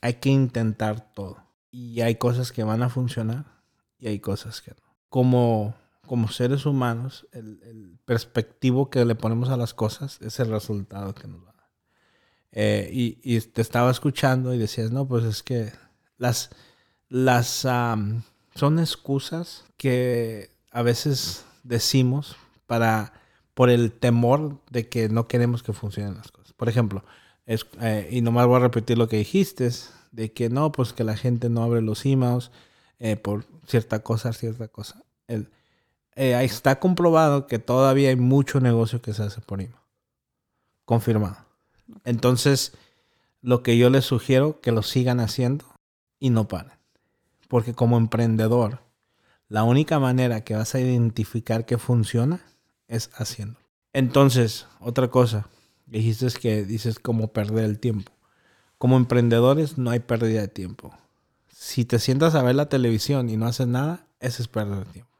[0.00, 1.44] hay que intentar todo.
[1.70, 3.44] Y hay cosas que van a funcionar
[3.98, 4.76] y hay cosas que no.
[5.10, 5.74] Como,
[6.08, 11.14] como seres humanos, el, el perspectivo que le ponemos a las cosas es el resultado
[11.14, 11.48] que nos va
[12.52, 15.72] eh, y, te estaba escuchando y decías, no, pues es que
[16.16, 16.50] las,
[17.08, 23.12] las son excusas que a veces decimos para
[23.54, 26.52] por el temor de que no queremos que funcionen las cosas.
[26.52, 27.04] Por ejemplo,
[27.44, 29.70] es, eh, y nomás voy a repetir lo que dijiste,
[30.12, 32.50] de que no, pues que la gente no abre los emails
[33.00, 35.02] eh, por cierta cosa, cierta cosa.
[36.18, 39.76] Está comprobado que todavía hay mucho negocio que se hace por email.
[40.84, 41.36] Confirmado.
[42.04, 42.72] Entonces,
[43.40, 45.64] lo que yo les sugiero, que lo sigan haciendo
[46.18, 46.72] y no paren.
[47.48, 48.80] Porque como emprendedor,
[49.48, 52.44] la única manera que vas a identificar que funciona
[52.88, 53.58] es haciendo.
[53.92, 55.48] Entonces, otra cosa,
[55.86, 58.12] dijiste que dices como perder el tiempo.
[58.76, 60.92] Como emprendedores no hay pérdida de tiempo.
[61.48, 64.92] Si te sientas a ver la televisión y no haces nada, ese es perder el
[64.92, 65.17] tiempo.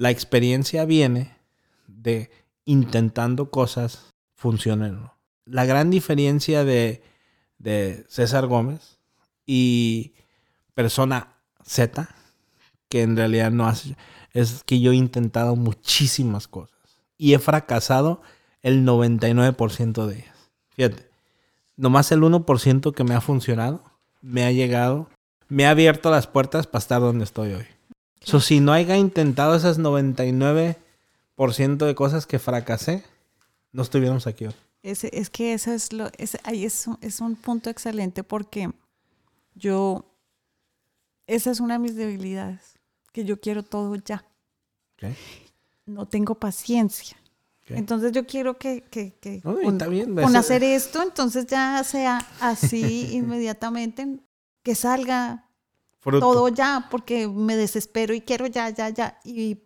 [0.00, 1.36] La experiencia viene
[1.86, 2.30] de
[2.64, 5.10] intentando cosas funcionen
[5.44, 7.02] la gran diferencia de,
[8.08, 8.98] César Gómez
[9.44, 10.14] y
[10.72, 12.08] persona Z,
[12.88, 13.94] que en realidad no hace,
[14.32, 16.78] es que yo he intentado muchísimas cosas
[17.18, 18.22] y he fracasado
[18.62, 20.50] el 99% de ellas.
[20.70, 21.10] Fíjate,
[21.76, 23.84] nomás el 1% que me ha funcionado,
[24.22, 25.10] me ha llegado,
[25.48, 27.66] me ha abierto las puertas para estar donde estoy hoy.
[28.20, 30.76] So, si no haya intentado esas 99%
[31.86, 33.02] de cosas que fracasé,
[33.72, 34.54] no estuviéramos aquí hoy.
[34.82, 36.10] Ese, es que eso es lo,
[36.44, 38.70] ahí es, es un punto excelente porque
[39.54, 40.04] yo,
[41.26, 42.78] esa es una de mis debilidades,
[43.12, 44.24] que yo quiero todo ya.
[45.86, 47.16] No tengo paciencia.
[47.66, 54.18] Entonces yo quiero que, que, que con, hacer esto, entonces ya sea así inmediatamente,
[54.62, 55.49] que salga
[56.02, 59.18] todo ya, porque me desespero y quiero ya, ya, ya.
[59.24, 59.58] Y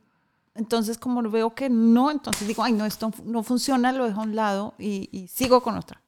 [0.54, 4.24] entonces, como veo que no, entonces digo, ay, no, esto no funciona, lo dejo a
[4.24, 6.00] un lado y, sigo con otra.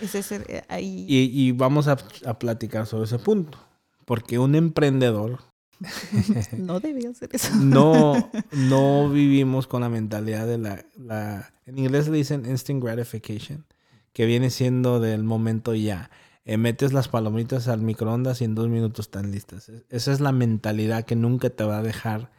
[0.00, 1.06] Eh, ahí.
[1.08, 1.96] Y, vamos a,
[2.38, 3.58] platicar sobre ese punto.
[4.04, 5.40] Porque un emprendedor.
[6.56, 7.54] no debía hacer eso.
[7.56, 11.52] no, no vivimos con la mentalidad de la, la.
[11.66, 13.64] En inglés le dicen instant gratification,
[14.12, 16.10] que viene siendo del momento ya.
[16.44, 19.70] Eh, metes las palomitas al microondas y en dos minutos están listas.
[19.90, 22.30] Esa es la mentalidad que nunca te va a dejar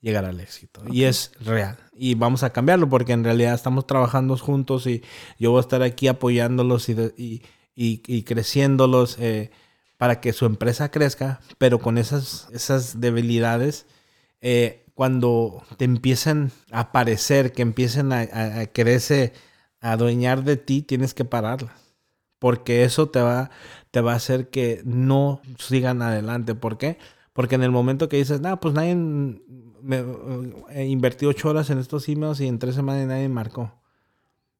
[0.00, 0.82] llegar al éxito.
[0.90, 1.76] Y es real.
[1.92, 5.02] Y vamos a cambiarlo porque en realidad estamos trabajando juntos y
[5.38, 7.42] yo voy a estar aquí apoyándolos y,
[7.74, 9.50] y, creciéndolos eh,
[9.98, 13.86] para que su empresa crezca, pero con esas, esas debilidades,
[14.40, 19.34] eh, cuando te empiezan a aparecer, que empiecen a, a, a quererse
[19.80, 21.89] adueñar de ti, tienes que pararlas.
[22.40, 23.50] Porque eso te va,
[23.92, 26.56] te va a hacer que no sigan adelante.
[26.56, 26.98] ¿Por qué?
[27.32, 30.04] Porque en el momento que dices, no, pues nadie me,
[30.70, 33.72] eh, invertí ocho horas en estos emails y en tres semanas nadie marcó.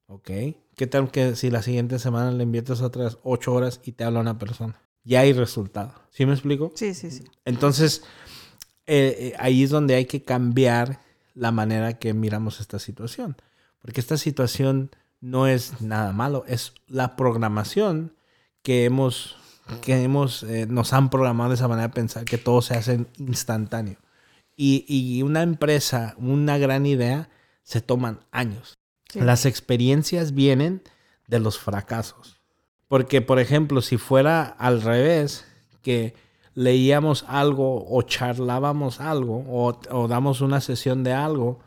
[0.07, 0.29] Ok.
[0.75, 4.19] ¿Qué tal que si la siguiente semana le inviertes otras ocho horas y te habla
[4.19, 4.79] una persona?
[5.03, 5.93] Ya hay resultado.
[6.11, 6.71] ¿Sí me explico?
[6.75, 7.23] Sí, sí, sí.
[7.45, 8.03] Entonces,
[8.85, 10.99] eh, eh, ahí es donde hay que cambiar
[11.33, 13.35] la manera que miramos esta situación.
[13.81, 14.91] Porque esta situación
[15.21, 18.15] no es nada malo, es la programación
[18.63, 19.37] que hemos,
[19.81, 23.05] que hemos, eh, nos han programado de esa manera de pensar que todo se hace
[23.17, 23.97] instantáneo.
[24.55, 27.29] Y, y una empresa, una gran idea,
[27.63, 28.77] se toman años.
[29.09, 29.21] Sí.
[29.21, 30.83] Las experiencias vienen
[31.27, 32.41] de los fracasos.
[32.87, 35.45] Porque, por ejemplo, si fuera al revés,
[35.81, 36.13] que
[36.53, 41.59] leíamos algo o charlábamos algo o, o, damos una sesión de algo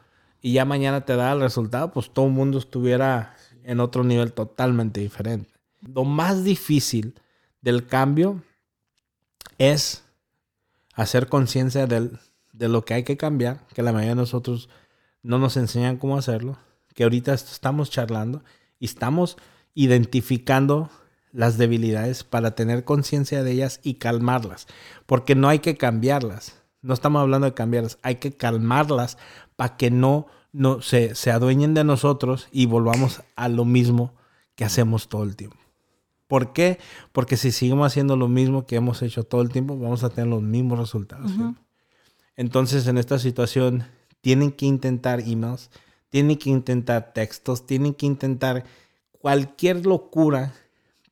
[0.43, 4.33] y ya mañana te da el resultado, pues todo el mundo estuviera en otro nivel
[4.33, 5.50] totalmente diferente.
[5.81, 7.14] Lo más difícil
[7.61, 8.42] del cambio
[9.59, 10.05] es
[10.94, 14.68] hacer conciencia de lo que hay que cambiar, que la mayoría de nosotros
[15.22, 16.59] no nos enseñan cómo hacerlo,
[16.94, 18.44] que ahorita estamos charlando
[18.79, 19.37] y estamos
[19.74, 20.90] identificando
[21.33, 24.68] las debilidades para tener conciencia de ellas y calmarlas,
[25.07, 26.55] porque no hay que cambiarlas.
[26.81, 29.18] No estamos hablando de cambiarlas, hay que calmarlas
[29.57, 34.14] para que no, no se, se adueñen de nosotros y volvamos a lo mismo
[34.55, 35.59] que hacemos todo el tiempo.
[36.29, 36.79] ¿Por qué?
[37.12, 40.31] Porque si seguimos haciendo lo mismo que hemos hecho todo el tiempo, vamos a tener
[40.31, 41.33] los mismos resultados.
[41.33, 41.57] Uh -huh.
[42.37, 43.85] Entonces, en esta situación,
[44.21, 45.71] tienen que intentar emails,
[46.09, 48.64] tienen que intentar textos, tienen que intentar
[49.11, 50.55] cualquier locura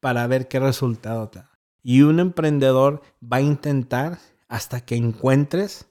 [0.01, 1.51] para ver qué resultado te da.
[1.83, 5.87] Y un emprendedor va a intentar hasta que encuentres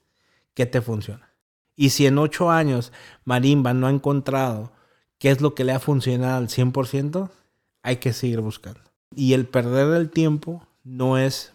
[0.53, 1.30] qué te funciona.
[1.75, 2.91] Y si en ocho años
[3.25, 4.71] Marimba no ha encontrado
[5.17, 7.29] qué es lo que le ha funcionado al 100%,
[7.83, 8.81] hay que seguir buscando.
[9.15, 11.51] Y el perder el tiempo no es,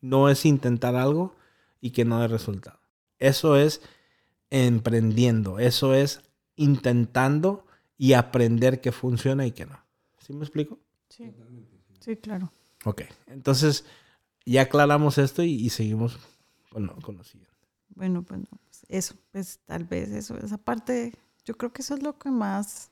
[0.00, 1.34] no es intentar algo
[1.80, 2.78] y que no dé resultado.
[3.18, 3.82] Eso es
[4.50, 6.22] emprendiendo, eso es
[6.56, 7.66] intentando
[7.98, 9.78] y aprender qué funciona y qué no.
[10.18, 10.78] ¿Sí me explico?
[11.08, 11.32] Sí.
[12.00, 12.52] Sí, claro.
[12.84, 13.84] Ok, entonces
[14.44, 16.18] ya aclaramos esto y, y seguimos
[16.70, 17.53] con con lo, siguiente.
[17.88, 18.42] Bueno, pues
[18.88, 21.12] eso, pues tal vez eso, esa parte,
[21.44, 22.90] yo creo que eso es lo que más,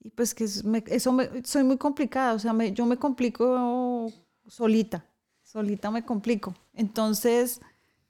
[0.00, 4.12] y pues que me, eso me, soy muy complicada, o sea, me, yo me complico
[4.46, 5.04] solita,
[5.42, 6.54] solita me complico.
[6.74, 7.60] Entonces,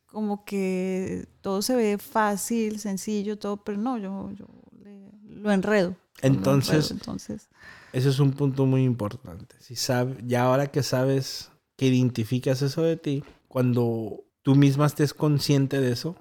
[0.07, 4.47] como que todo se ve fácil, sencillo, todo, pero no, yo, yo
[4.79, 5.97] le, lo enredo.
[6.23, 7.49] Entonces, lo enredo, entonces
[7.97, 9.57] ese es un punto muy importante.
[9.61, 15.13] Si sabe, ya ahora que sabes que identificas eso de ti, cuando tú misma estés
[15.13, 16.15] consciente de eso,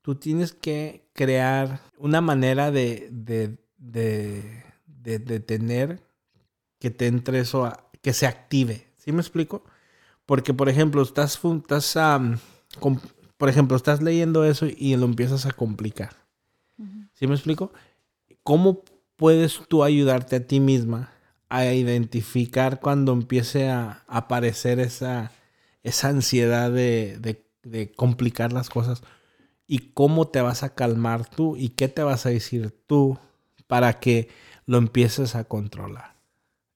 [0.00, 6.00] tú tienes que crear una manera de, de, de, de, de tener
[6.78, 8.86] que te entre eso, a, que se active.
[8.96, 9.64] ¿Sí me explico?
[10.24, 12.36] Porque, por ejemplo, estás, estás um,
[13.36, 16.14] por ejemplo, estás leyendo eso y lo empiezas a complicar.
[16.78, 17.08] Uh -huh.
[17.12, 17.72] ¿Sí me explico?
[18.44, 18.84] ¿Cómo
[19.16, 21.10] puedes tú ayudarte a ti misma
[21.48, 25.32] a identificar cuando empiece a aparecer esa,
[25.82, 27.18] esa ansiedad de,
[27.62, 29.02] de, complicar las cosas
[29.66, 33.18] y cómo te vas a calmar tú y qué te vas a decir tú
[33.66, 34.28] para que
[34.66, 36.16] lo empieces a controlar.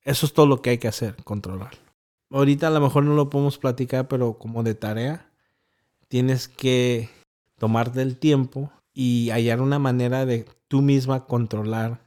[0.03, 1.81] Eso es todo lo que hay que hacer, controlarlo.
[2.31, 5.31] Ahorita a lo mejor no lo podemos platicar, pero como de tarea,
[6.09, 7.11] tienes que
[7.59, 12.01] tomarte el tiempo y hallar una manera de tú misma controlar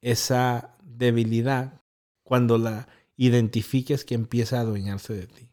[0.00, 1.80] esa debilidad
[2.22, 5.47] cuando la identifiques que empieza a adueñarse de ti.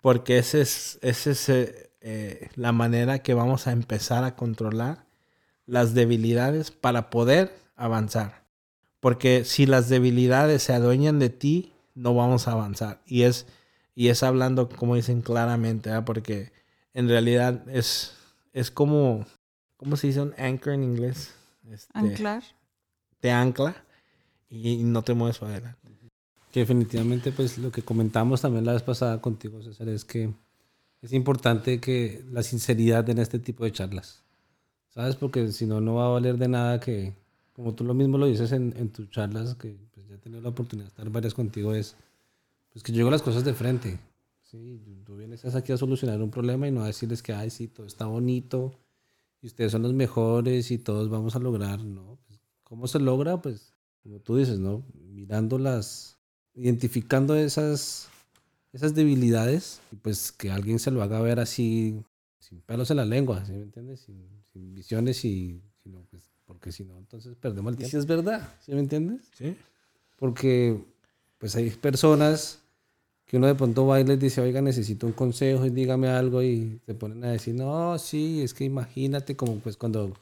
[0.00, 5.04] Porque esa es, ese es eh, la manera que vamos a empezar a controlar
[5.66, 8.44] las debilidades para poder avanzar.
[9.00, 13.00] Porque si las debilidades se adueñan de ti, no vamos a avanzar.
[13.06, 13.46] Y es,
[13.94, 16.02] y es hablando, como dicen claramente, ¿eh?
[16.04, 16.52] porque
[16.94, 18.14] en realidad es,
[18.52, 19.26] es como,
[19.76, 21.34] ¿cómo se dice un anchor en inglés?
[21.70, 22.42] Este, Anclar
[23.20, 23.76] te ancla
[24.48, 25.79] y no te mueves para adelante.
[26.52, 30.32] Que definitivamente, pues lo que comentamos también la vez pasada contigo, César, es que
[31.02, 34.22] es importante que la sinceridad en este tipo de charlas,
[34.88, 35.16] ¿sabes?
[35.16, 37.14] Porque si no, no va a valer de nada que,
[37.52, 40.42] como tú lo mismo lo dices en, en tus charlas, que pues, ya he tenido
[40.42, 41.96] la oportunidad de estar varias contigo, es
[42.72, 43.98] pues que yo digo las cosas de frente.
[44.42, 44.80] ¿sí?
[45.04, 47.86] Tú vienes aquí a solucionar un problema y no a decirles que, ay, sí, todo
[47.86, 48.72] está bonito
[49.42, 52.18] y ustedes son los mejores y todos vamos a lograr, ¿no?
[52.62, 53.40] ¿Cómo se logra?
[53.40, 54.84] Pues, como tú dices, ¿no?
[54.94, 56.18] Mirando las,
[56.54, 58.08] identificando esas,
[58.72, 62.02] esas debilidades y pues que alguien se lo haga ver así,
[62.38, 64.00] sin pelos en la lengua, ¿sí me entiendes?
[64.00, 67.90] Sin, sin visiones y, sino pues, porque si no, entonces perdemos el tiempo.
[67.90, 69.22] Si es verdad, ¿sí me entiendes?
[69.36, 69.56] Sí.
[70.18, 70.84] Porque,
[71.38, 72.60] pues hay personas
[73.30, 76.42] que uno de pronto va y les dice, oiga, necesito un consejo y dígame algo
[76.42, 80.12] y te ponen a decir, no, sí, es que imagínate como pues cuando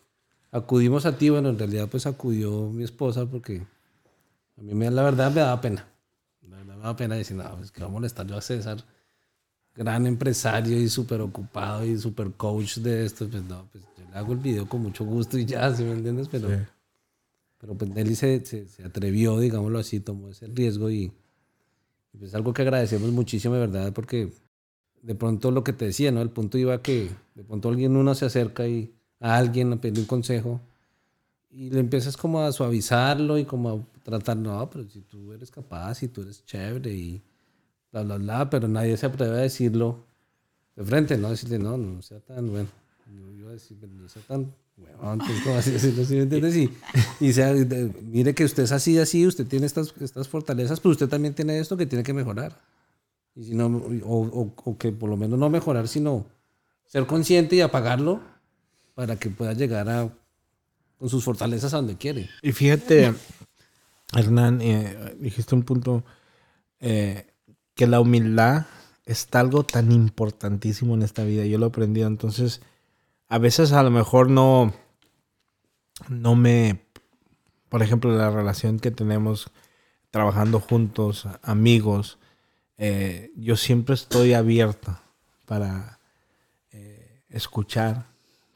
[0.51, 3.63] acudimos a ti, bueno, en realidad pues acudió mi esposa porque
[4.59, 5.89] a mí me, la verdad me daba pena.
[6.79, 8.79] Me daba pena decir, no, pues que va a molestar yo a César,
[9.75, 14.17] gran empresario y súper ocupado y súper coach de esto, pues no, pues yo le
[14.17, 16.29] hago el video con mucho gusto y ya, ¿sí me entiendes?
[16.29, 16.49] Pero,
[17.59, 21.13] pero pues Nelly se, se, se, atrevió, digámoslo así, tomó ese riesgo y,
[22.13, 24.33] y pues es algo que agradecemos muchísimo, de verdad, porque
[25.03, 26.23] de pronto lo que te decía, ¿no?
[26.23, 29.99] El punto iba que de pronto alguien uno se acerca y a alguien a pedir
[29.99, 30.61] un consejo
[31.51, 35.51] y le empiezas como a suavizarlo y como a tratar, no, pero si tú eres
[35.51, 37.23] capaz y tú eres chévere y
[37.93, 40.05] bla, bla, bla, pero nadie se atreve a decirlo
[40.77, 41.31] de frente, ¿no?
[41.31, 42.69] Decirle, no, no sea tan, bueno,
[43.15, 46.05] yo iba a decir, no sea tan, bueno, entonces, ¿cómo así decirlo?
[46.05, 46.57] ¿Sí me entiendes?
[46.57, 46.71] Y,
[47.21, 47.53] y sea,
[48.03, 51.59] mire que usted es así, así, usted tiene estas, estas fortalezas, pero usted también tiene
[51.59, 52.61] esto que tiene que mejorar.
[53.35, 56.27] Y si no, o, o, o que por lo menos no mejorar, sino
[56.87, 58.21] ser consciente y apagarlo
[58.95, 60.11] para que pueda llegar a,
[60.99, 62.29] con sus fortalezas a donde quiere.
[62.43, 63.15] Y fíjate,
[64.15, 66.05] Hernán, eh, dijiste un punto
[66.81, 67.27] eh,
[67.75, 68.67] que la humildad
[69.05, 71.45] es algo tan importantísimo en esta vida.
[71.45, 72.07] Yo lo he aprendido.
[72.07, 72.63] Entonces,
[73.29, 74.73] a veces a lo mejor no,
[76.09, 76.81] no me,
[77.69, 79.51] por ejemplo, la relación que tenemos
[80.11, 82.19] trabajando juntos, amigos,
[82.79, 85.03] eh, yo siempre estoy abierta
[85.45, 85.97] para
[87.31, 88.07] escuchar,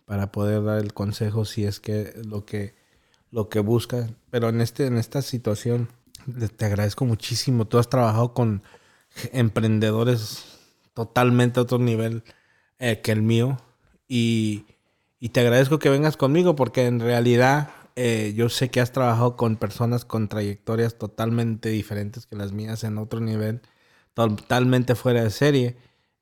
[0.07, 2.75] para poder dar el consejo si es que lo que
[3.33, 4.09] lo que busca.
[4.31, 5.89] Pero en este en esta situación
[6.57, 7.67] te agradezco muchísimo.
[7.67, 8.63] Tú has trabajado con
[9.33, 10.45] emprendedores
[10.95, 12.23] totalmente a otro nivel
[12.79, 13.59] eh, que el mío
[14.09, 14.67] y,
[15.21, 19.37] y, te agradezco que vengas conmigo porque en realidad eh, yo sé que has trabajado
[19.37, 23.63] con personas con trayectorias totalmente diferentes que las mías en otro nivel,
[24.15, 25.77] totalmente fuera de serie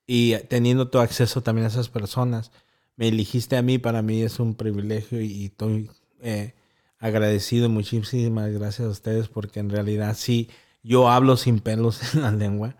[0.07, 2.53] y teniendo tu acceso también a esas personas
[2.97, 5.91] me elegiste a mí, para mí es un privilegio y estoy
[6.21, 6.53] eh,
[7.01, 7.69] agradecido.
[7.69, 10.49] Muchísimas gracias a ustedes porque en realidad sí,
[10.83, 12.77] yo hablo sin pelos en la lengua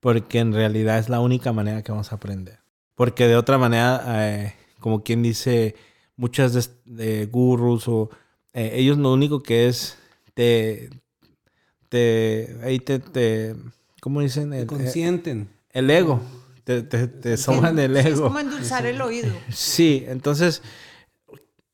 [0.00, 2.58] porque en realidad es la única manera que vamos a aprender.
[2.94, 5.74] Porque de otra manera, eh, como quien dice,
[6.16, 8.10] muchas de, de gurus o
[8.52, 9.96] eh, ellos lo único que es
[10.34, 10.90] te,
[11.88, 13.56] te, ahí te, te
[14.00, 14.50] ¿cómo dicen?
[14.50, 15.48] Te consienten.
[15.70, 16.20] El, el ego
[16.64, 18.08] te, te, te soman el ego.
[18.08, 19.32] Es como endulzar el oído.
[19.52, 20.62] Sí, entonces,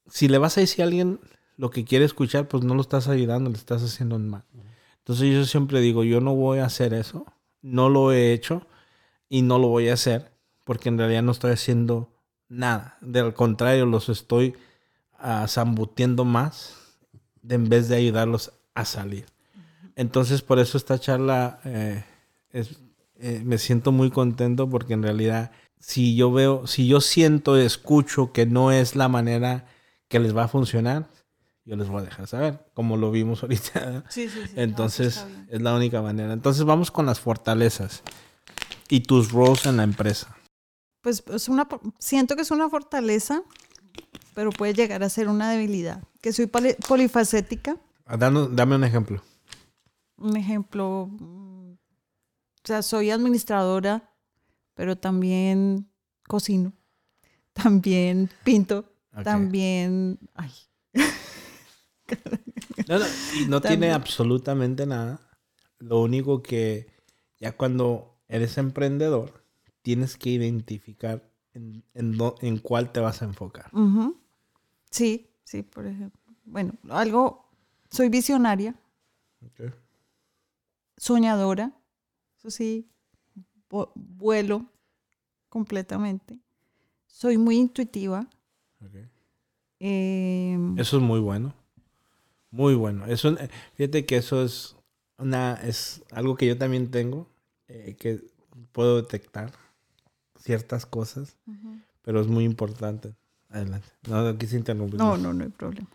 [0.09, 1.21] si le vas a decir a alguien
[1.57, 4.45] lo que quiere escuchar, pues no lo estás ayudando, le estás haciendo mal.
[4.99, 7.27] Entonces yo siempre digo, yo no voy a hacer eso,
[7.63, 8.67] no lo he hecho
[9.29, 10.33] y no lo voy a hacer,
[10.65, 12.11] porque en realidad no estoy haciendo
[12.49, 12.99] nada.
[13.01, 14.55] Del contrario, los estoy
[15.23, 16.77] uh, zambutiendo más
[17.43, 19.27] de, en vez de ayudarlos a salir.
[19.95, 22.05] Entonces por eso esta charla eh,
[22.51, 22.79] es,
[23.19, 28.33] eh, me siento muy contento porque en realidad si yo veo, si yo siento, escucho
[28.33, 29.67] que no es la manera
[30.09, 31.07] que les va a funcionar,
[31.67, 34.05] yo les voy a dejar saber, como lo vimos ahorita.
[34.09, 34.53] Sí, sí, sí.
[34.57, 36.33] Entonces, no, pues es la única manera.
[36.33, 38.03] Entonces, vamos con las fortalezas
[38.89, 40.37] y tus roles en la empresa.
[41.03, 43.43] Pues es una, siento que es una fortaleza,
[44.35, 46.03] pero puede llegar a ser una debilidad.
[46.21, 47.77] Que soy poli polifacética.
[48.19, 49.23] Dame, dame un ejemplo.
[50.17, 51.79] Un ejemplo, o
[52.65, 54.15] sea, soy administradora,
[54.75, 55.91] pero también
[56.27, 56.73] cocino,
[57.53, 59.25] también pinto, okay.
[59.25, 60.19] también...
[60.35, 60.53] Ay.
[62.89, 63.05] no, no,
[63.39, 65.21] y no tiene absolutamente nada.
[65.79, 66.87] Lo único que
[67.39, 69.45] ya cuando eres emprendedor,
[69.83, 73.71] tienes que identificar en, en, do, en cuál te vas a enfocar.
[73.73, 74.17] Uh -huh.
[74.91, 76.21] Sí, sí, por ejemplo.
[76.45, 77.49] Bueno, algo,
[77.91, 78.75] soy visionaria,
[79.45, 79.71] okay.
[80.97, 81.73] soñadora,
[82.37, 82.89] eso sí,
[83.95, 84.65] vuelo
[85.49, 86.39] completamente.
[87.07, 88.29] Soy muy intuitiva.
[88.81, 89.09] Okay.
[89.81, 91.55] Eh, eso es muy bueno.
[92.57, 93.05] Muy bueno.
[93.07, 93.37] Eso,
[93.75, 94.77] fíjate que eso es
[95.19, 97.27] una es algo que yo también tengo,
[97.69, 98.23] eh, que
[98.73, 99.53] puedo detectar
[100.39, 101.83] ciertas cosas, uh -huh.
[102.03, 103.15] pero es muy importante.
[103.51, 103.89] Adelante.
[104.09, 104.99] No quise interrumpir.
[104.99, 105.89] No, no, no hay problema.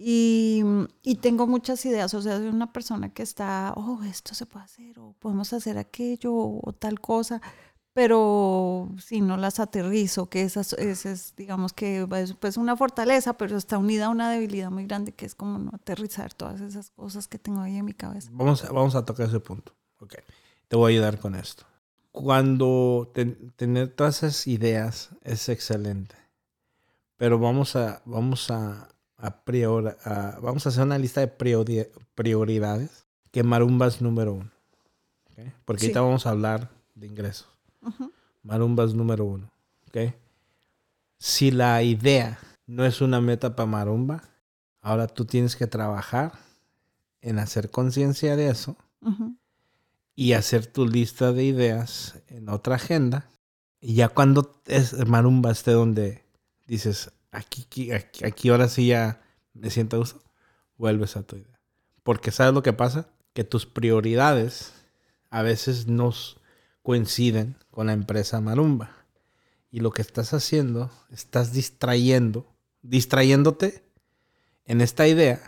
[0.00, 0.62] Y,
[1.02, 4.64] y, tengo muchas ideas, o sea, soy una persona que está, oh, esto se puede
[4.64, 7.42] hacer, o podemos hacer aquello, o tal cosa,
[7.98, 13.36] pero si no las aterrizo, que esa, esa es, digamos que es pues una fortaleza,
[13.36, 16.90] pero está unida a una debilidad muy grande, que es como no aterrizar todas esas
[16.90, 18.30] cosas que tengo ahí en mi cabeza.
[18.32, 20.14] Vamos a, vamos a tocar ese punto, ok.
[20.68, 21.64] Te voy a ayudar con esto.
[22.12, 26.14] Cuando te, tener todas esas ideas es excelente,
[27.16, 31.84] pero vamos a, vamos a a priori, a, vamos a hacer una lista de priori,
[32.14, 34.52] prioridades que Marumba es número uno.
[35.32, 35.52] ¿ok?
[35.64, 35.86] Porque Sí.
[35.86, 37.57] ahorita vamos a hablar de ingresos.
[38.42, 39.50] Marumba es número uno.
[39.88, 40.14] ¿ok?
[41.18, 44.22] Si la idea no es una meta para Marumba,
[44.80, 46.32] ahora tú tienes que trabajar
[47.20, 48.76] en hacer conciencia de eso
[50.14, 53.28] y hacer tu lista de ideas en otra agenda.
[53.80, 56.24] Y ya cuando es Marumba esté donde
[56.66, 59.20] dices, aquí, aquí, aquí, ahora sí ya
[59.54, 60.20] me siento a gusto,
[60.76, 61.60] vuelves a tu idea.
[62.02, 63.08] Porque ¿sabes lo que pasa?
[63.34, 64.72] Que tus prioridades
[65.30, 66.36] a veces no s-
[66.88, 69.04] coinciden con la empresa Marumba.
[69.70, 72.46] Y lo que estás haciendo, estás distrayendo,
[72.80, 73.84] distrayéndote
[74.64, 75.38] en esta idea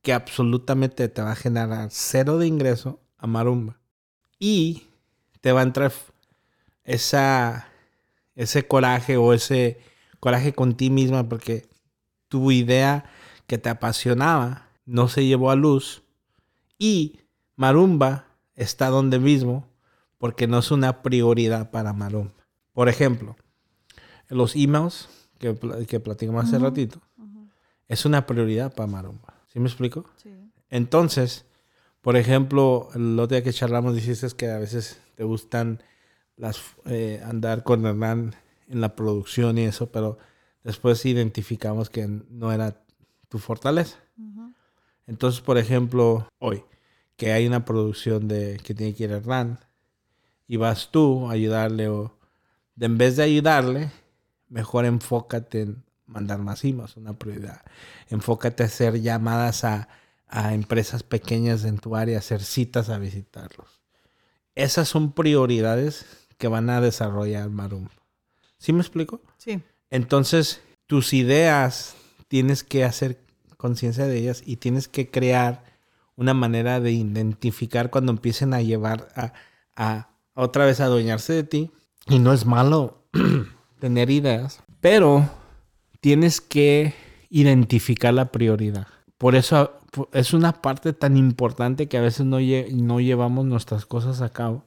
[0.00, 3.78] que absolutamente te va a generar cero de ingreso a Marumba.
[4.38, 4.84] Y
[5.42, 5.92] te va a entrar
[6.82, 7.68] esa,
[8.34, 9.82] ese coraje o ese
[10.18, 11.68] coraje con ti misma porque
[12.28, 13.04] tu idea
[13.46, 16.02] que te apasionaba no se llevó a luz
[16.78, 17.20] y
[17.54, 19.69] Marumba está donde mismo
[20.20, 22.46] porque no es una prioridad para Marumba.
[22.74, 23.36] Por ejemplo,
[24.28, 25.08] los emails
[25.38, 25.56] que,
[25.88, 27.00] que platicamos hace ratito
[27.88, 29.34] es una prioridad para Marumba.
[29.46, 30.04] ¿Sí me explico?
[30.22, 30.30] Sí.
[30.68, 31.46] Entonces,
[32.02, 35.82] por ejemplo, el otro día que charlamos dijiste que a veces te gustan
[36.36, 38.34] las eh, andar con Hernán
[38.68, 40.18] en la producción y eso, pero
[40.62, 42.84] después identificamos que no era
[43.30, 43.96] tu fortaleza.
[45.06, 46.62] Entonces, por ejemplo, hoy
[47.16, 49.60] que hay una producción de que tiene que ir Hernán
[50.50, 52.18] y vas tú a ayudarle o
[52.74, 53.92] de, en vez de ayudarle,
[54.48, 57.62] mejor enfócate en mandar más emails, una prioridad.
[58.08, 59.88] Enfócate a hacer llamadas a,
[60.26, 63.80] a empresas pequeñas en tu área, hacer citas a visitarlos.
[64.56, 67.86] Esas son prioridades que van a desarrollar Marum.
[68.58, 69.20] ¿Sí me explico?
[69.38, 69.62] Sí.
[69.88, 71.94] Entonces, tus ideas
[72.26, 73.20] tienes que hacer
[73.56, 75.62] conciencia de ellas y tienes que crear
[76.16, 79.32] una manera de identificar cuando empiecen a llevar a,
[79.76, 80.09] a
[80.40, 81.70] otra vez a adueñarse de ti.
[82.06, 83.04] Y no es malo
[83.78, 85.28] tener ideas, pero
[86.00, 86.94] tienes que
[87.28, 88.86] identificar la prioridad.
[89.18, 89.78] Por eso
[90.12, 94.30] es una parte tan importante que a veces no, lle- no llevamos nuestras cosas a
[94.30, 94.64] cabo,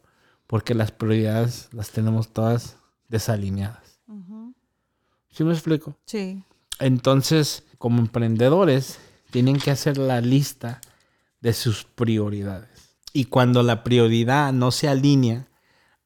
[0.47, 2.78] porque las prioridades las tenemos todas
[3.09, 3.99] desalineadas.
[5.32, 5.97] ¿Sí me explico?
[6.05, 6.43] Sí.
[6.80, 8.99] Entonces, como emprendedores,
[9.32, 10.80] tienen que hacer la lista
[11.41, 12.95] de sus prioridades.
[13.13, 15.47] Y cuando la prioridad no se alinea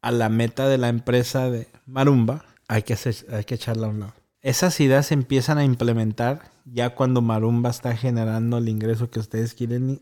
[0.08, 3.89] a la meta de la empresa de Marumba, hay que, hacer- hay que echarla a
[3.89, 4.14] un lado.
[4.41, 9.53] Esas ideas se empiezan a implementar ya cuando Marumba está generando el ingreso que ustedes
[9.53, 10.01] quieren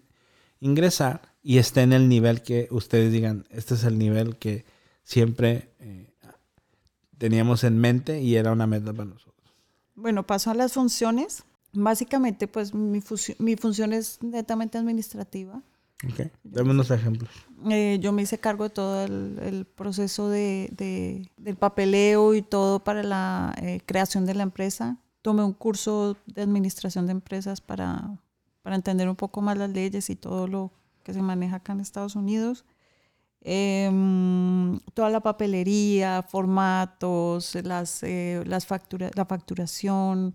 [0.59, 4.65] ingresar y está en el nivel que ustedes digan, este es el nivel que
[5.03, 6.13] siempre eh,
[7.17, 9.33] teníamos en mente y era una meta para nosotros.
[9.95, 11.43] Bueno, paso a las funciones.
[11.73, 13.01] Básicamente, pues mi,
[13.39, 15.61] mi función es netamente administrativa.
[16.03, 17.29] Ok, dame unos ejemplos.
[17.69, 22.41] Eh, yo me hice cargo de todo el, el proceso de, de- del papeleo y
[22.41, 24.97] todo para la eh, creación de la empresa.
[25.21, 28.19] Tomé un curso de administración de empresas para,
[28.61, 30.71] para entender un poco más las leyes y todo lo
[31.03, 32.65] que se maneja acá en Estados Unidos.
[33.41, 40.33] Em, toda la papelería, formatos, las, eh, las factura- la facturación,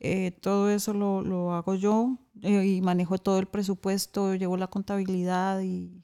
[0.00, 4.68] eh, todo eso lo, lo hago yo eh, y manejo todo el presupuesto, llevo la
[4.68, 6.00] contabilidad y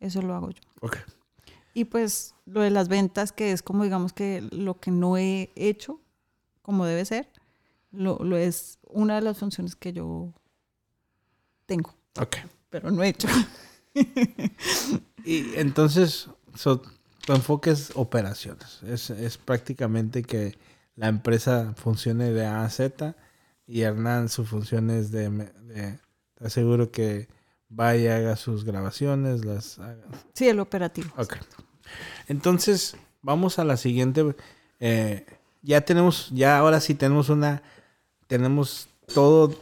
[0.00, 0.60] eso lo hago yo.
[0.82, 0.98] Ok.
[1.74, 5.50] Y pues lo de las ventas, que es como digamos que lo que no he
[5.56, 6.00] hecho
[6.62, 7.28] como debe ser,
[7.92, 10.32] lo, lo es una de las funciones que yo
[11.66, 12.36] tengo, Ok.
[12.70, 13.28] pero no he hecho.
[15.24, 16.82] Y entonces, so,
[17.24, 18.80] tu enfoque es operaciones.
[18.84, 20.56] Es, es prácticamente que
[20.96, 23.14] la empresa funcione de A a Z
[23.66, 25.30] y Hernán su función es de,
[26.34, 27.28] te aseguro que
[27.68, 30.04] vaya, haga sus grabaciones, las haga.
[30.34, 31.08] Sí, el operativo.
[31.16, 31.36] Ok.
[32.28, 34.34] Entonces, vamos a la siguiente.
[34.80, 35.26] eh,
[35.62, 37.62] ya tenemos, ya ahora sí tenemos una,
[38.28, 39.54] tenemos todo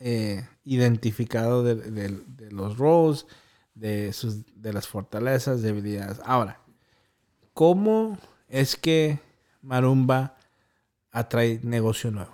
[0.00, 3.26] eh, identificado de, de- de los roles,
[3.74, 6.20] de, sus, de las fortalezas, debilidades.
[6.24, 6.60] Ahora,
[7.54, 9.20] ¿cómo es que
[9.62, 10.36] Marumba
[11.12, 12.32] atrae negocio nuevo?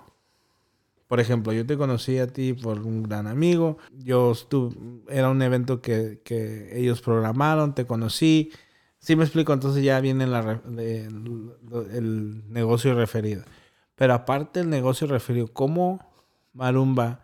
[1.06, 3.76] Por ejemplo, yo te conocí a ti por un gran amigo.
[3.92, 4.74] Yo estuve,
[5.08, 8.50] era un evento que, que ellos programaron, te conocí.
[8.98, 13.44] Sí me explico, entonces ya viene la lo- el negocio referido.
[13.94, 16.00] Pero aparte del negocio referido, ¿cómo
[16.54, 17.20] Marumba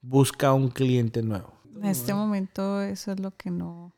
[0.00, 1.52] busca un cliente nuevo?
[1.76, 3.92] En este momento eso es lo que no...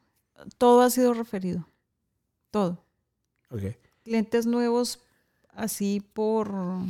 [0.59, 1.67] Todo ha sido referido.
[2.51, 2.85] Todo.
[3.51, 3.63] Ok.
[4.05, 5.01] Clientes nuevos
[5.53, 6.51] así por...
[6.53, 6.87] No,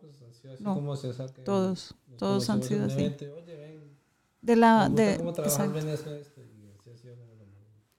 [0.00, 1.32] pues así, así No, como César.
[1.32, 2.94] que todos, todos han en sido así.
[3.00, 3.96] evento Oye, ven,
[4.42, 4.88] De la...
[4.88, 5.74] De, cómo trabajas, exacto.
[5.74, 7.44] ven esto, esto", y así ha sido como lo-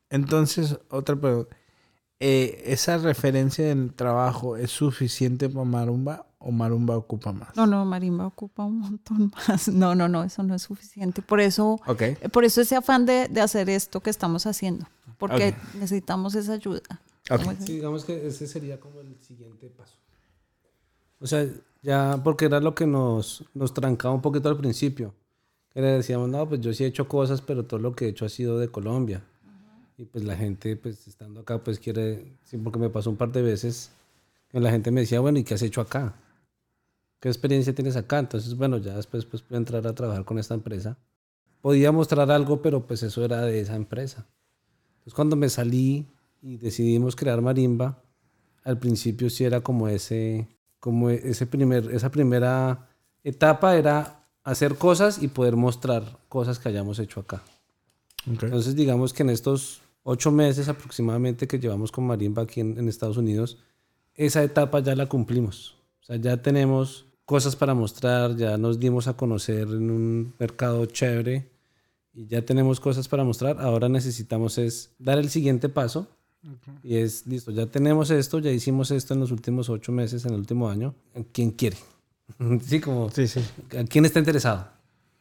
[0.09, 1.55] Entonces, otra pregunta.
[2.19, 7.53] Eh, ¿Esa referencia del trabajo es suficiente para Marumba o Marumba ocupa más?
[7.57, 9.67] No, no, Marimba ocupa un montón más.
[9.67, 11.21] No, no, no, eso no es suficiente.
[11.21, 12.01] Por eso, Ok.
[12.01, 14.87] eh, por eso ese afán de, de hacer esto que estamos haciendo,
[15.17, 15.75] porque Ok.
[15.75, 16.81] necesitamos esa ayuda.
[17.29, 17.39] Ok.
[17.39, 19.97] Como ese- Sí, digamos que ese sería como el siguiente paso.
[21.19, 21.47] O sea,
[21.81, 25.13] ya, porque era lo que nos, nos trancaba un poquito al principio.
[25.73, 28.09] Que le decíamos, no, pues yo sí he hecho cosas, pero todo lo que he
[28.09, 29.23] hecho ha sido de Colombia.
[29.97, 33.31] Y pues la gente, pues estando acá, pues quiere, sí, porque me pasó un par
[33.31, 33.91] de veces,
[34.49, 36.15] que la gente me decía, bueno, ¿y qué has hecho acá?
[37.21, 38.19] ¿Qué experiencia tienes acá?
[38.19, 40.97] Entonces, bueno, ya después pues, pude entrar a trabajar con esta empresa.
[41.61, 44.27] Podía mostrar algo, pero pues eso era de esa empresa.
[44.97, 46.05] Entonces, cuando me salí
[46.45, 48.03] y decidimos crear Marimba,
[48.63, 50.47] al principio sí era como ese,
[50.79, 52.87] como ese primer, esa primera
[53.23, 57.41] etapa era hacer cosas y poder mostrar cosas que hayamos hecho acá.
[58.27, 62.89] Entonces, digamos que en estos ocho meses aproximadamente que llevamos con Marimba aquí en, en
[62.89, 63.57] Estados Unidos,
[64.13, 65.77] esa etapa ya la cumplimos.
[66.01, 70.85] O sea, ya tenemos cosas para mostrar, ya nos dimos a conocer en un mercado
[70.85, 71.49] chévere
[72.13, 73.59] y ya tenemos cosas para mostrar.
[73.59, 76.07] Ahora necesitamos es dar el siguiente paso
[76.83, 80.33] y es, listo, ya tenemos esto, ya hicimos esto en los últimos ocho meses, en
[80.33, 80.93] el último año.
[81.31, 81.77] ¿Quién quiere?
[82.61, 83.41] sí, como Sí, sí.
[83.77, 84.67] ¿A quién está interesado?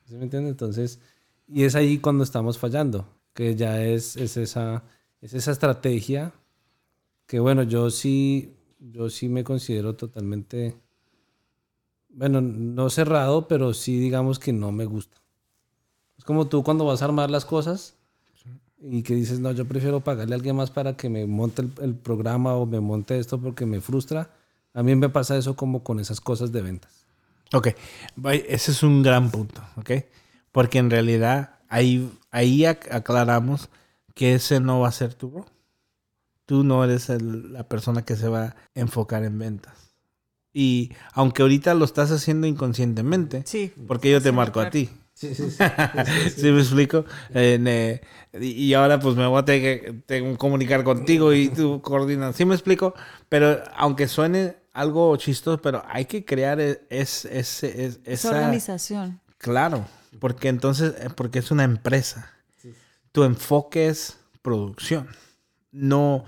[0.07, 0.51] ¿Sí me entiende?
[0.51, 1.01] Entonces,
[1.49, 4.85] y es ahí cuando estamos fallando, que ya es, es, esa,
[5.20, 6.33] es esa estrategia
[7.27, 10.77] que, bueno, yo sí, yo sí me considero totalmente,
[12.11, 15.18] bueno, no cerrado, pero sí digamos que no me gusta.
[16.18, 17.97] Es como tú cuando vas a armar las cosas
[18.87, 21.72] y que dices, no, yo prefiero pagarle a alguien más para que me monte el,
[21.82, 24.30] el programa o me monte esto porque me frustra.
[24.74, 27.07] A mí me pasa eso como con esas cosas de ventas.
[27.53, 27.68] Ok,
[28.49, 29.91] ese es un gran punto, ¿ok?
[30.53, 33.68] Porque en realidad ahí, ahí ac- aclaramos
[34.14, 35.45] que ese no va a ser tu rol.
[36.47, 39.93] Tú no eres el- la persona que se va a enfocar en ventas.
[40.53, 43.72] Y aunque ahorita lo estás haciendo inconscientemente, Sí.
[43.87, 44.72] porque yo te Sí, marco a claro.
[44.72, 44.91] ti.
[45.14, 45.64] Sí, sí, sí.
[46.36, 47.04] ¿Sí me explico?
[47.32, 48.00] Eh,
[48.40, 52.34] y ahora pues me voy a tener que, comunicar contigo y tú coordinas.
[52.36, 52.94] ¿Sí me explico?
[53.28, 59.20] Pero aunque suene algo chistoso, pero hay que crear e- es, es, es- Esa organización.
[59.38, 59.86] Claro,
[60.18, 62.30] porque entonces, eh, porque es una empresa.
[63.12, 65.08] Tu enfoque es producción,
[65.70, 66.24] no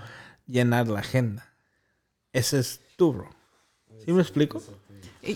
[0.47, 1.51] llenar la agenda.
[2.31, 3.27] Ese es tu rol.
[4.05, 4.61] ¿Sí me explico?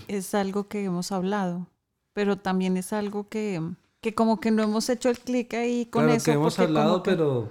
[0.07, 1.67] Es algo que hemos hablado,
[2.13, 3.61] pero también es algo que,
[4.01, 6.25] que como que no hemos hecho el clic ahí con claro eso.
[6.25, 7.49] que hemos hablado, que- pero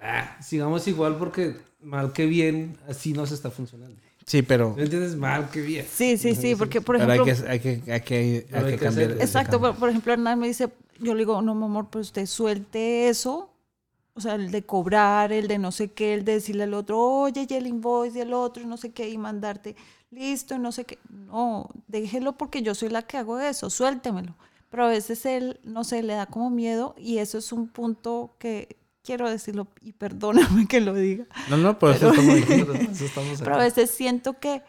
[0.00, 3.96] ah, sigamos igual porque mal que bien así nos está funcionando.
[4.24, 5.14] Sí, pero, ¿Me entiendes?
[5.14, 5.86] Mal que bien.
[5.88, 7.44] Sí, sí, sí, porque por pero hay, ejemplo...
[7.46, 9.10] que, hay, que, hay, que, Pero hay que cambiar.
[9.12, 9.70] hacer- Exacto, cambio.
[9.70, 13.08] por, por ejemplo, Hernán me dice, yo le digo, no, mi amor, pero usted suelte
[13.08, 13.50] eso,
[14.14, 16.98] o sea, el de cobrar, el de no sé qué, el de decirle al otro,
[17.00, 19.76] oye, y el invoice y el otro, y no sé qué, y mandarte,
[20.16, 20.98] listo, y no sé qué.
[21.08, 24.34] No, déjelo porque yo soy la que hago eso, suéltemelo.
[24.70, 28.34] Pero a veces él, no sé, le da como miedo y eso es un punto
[28.38, 31.26] que quiero decirlo y perdóname que lo diga.
[31.48, 32.74] No, no, por eso estamos diciendo.
[32.74, 34.62] Eso estamos Pero a veces siento que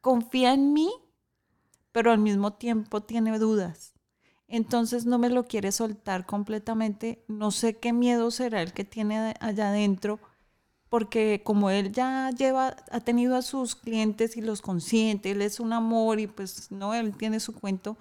[0.00, 0.90] confía en mí,
[1.90, 3.94] pero al mismo tiempo tiene dudas.
[4.46, 7.24] Entonces no me lo quiere soltar completamente.
[7.28, 10.20] No sé qué miedo será el que tiene allá adentro,
[10.88, 15.60] porque como él ya lleva, ha tenido a sus clientes y los consiente, él es
[15.60, 17.96] un amor y pues no, él tiene su cuento.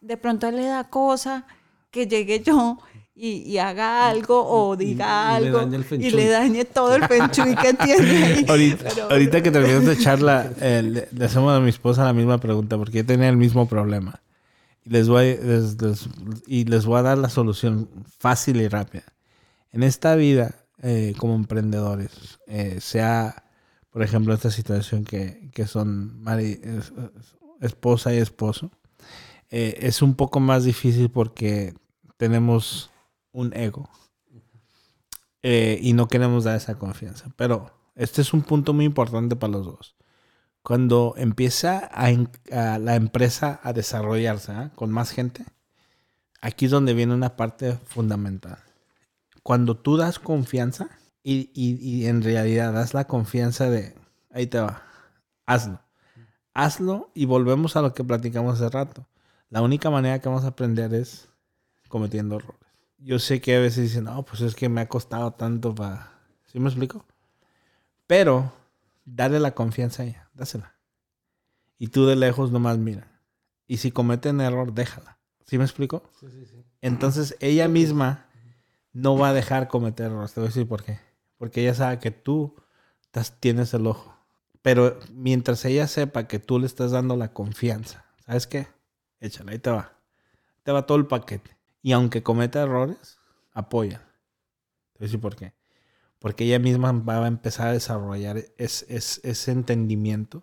[0.00, 1.46] De pronto él le da cosa
[1.90, 2.78] que llegue yo
[3.14, 5.06] y, y haga algo o diga
[5.40, 5.62] y algo
[5.98, 8.44] y le dañe todo el feng shui que tiene ahí.
[8.48, 12.12] Ahorita, Pero- ahorita que terminamos de charla, eh, le, le hacemos a mi esposa la
[12.12, 14.20] misma pregunta, porque yo tenía el mismo problema.
[14.84, 16.08] Y les, voy, les- les-
[16.46, 19.04] y les voy a dar la solución fácil y rápida.
[19.72, 23.44] En esta vida, eh, como emprendedores, eh, sea,
[23.90, 28.70] por ejemplo, esta situación que, que son mari- es- es- esposa y esposo,
[29.50, 31.74] eh, es un poco más difícil porque
[32.18, 32.90] tenemos
[33.32, 33.88] un ego
[35.42, 37.30] eh, y no queremos dar esa confianza.
[37.36, 39.96] Pero este es un punto muy importante para los dos.
[40.62, 42.06] Cuando empieza a,
[42.52, 44.72] a la empresa a desarrollarse ¿ah?
[44.74, 45.44] con más gente,
[46.40, 48.58] aquí es donde viene una parte fundamental.
[49.46, 50.88] Cuando tú das confianza
[51.22, 53.94] y, y- y en realidad das la confianza de,
[54.32, 54.82] ahí te va,
[55.46, 55.78] hazlo.
[56.52, 59.06] Hazlo y volvemos a lo que platicamos hace rato.
[59.48, 61.28] La única manera que vamos a aprender es
[61.88, 62.58] cometiendo errores.
[62.98, 66.10] Yo sé que a veces dicen, no, pues es que me ha costado tanto para...
[66.46, 67.04] ¿Sí me explico?
[68.08, 68.52] Pero
[69.04, 70.74] dale la confianza a ella, dásela.
[71.78, 73.22] Y tú de lejos nomás mira.
[73.68, 75.18] Y si cometen error, déjala.
[75.46, 76.02] ¿Sí me explico?
[76.80, 78.25] Entonces ella misma
[78.96, 80.32] no va a dejar cometer errores.
[80.32, 80.98] Te voy a decir por qué.
[81.36, 82.56] Porque ella sabe que tú
[83.40, 84.16] tienes el ojo.
[84.62, 88.68] Pero mientras ella sepa que tú le estás dando la confianza, ¿sabes qué?
[89.20, 89.92] Échale, ahí te va.
[90.62, 91.58] Te va todo el paquete.
[91.82, 93.18] Y aunque cometa errores,
[93.52, 93.98] apoya.
[94.94, 95.52] Te voy a decir por qué.
[96.18, 100.42] Porque ella misma va a empezar a desarrollar ese entendimiento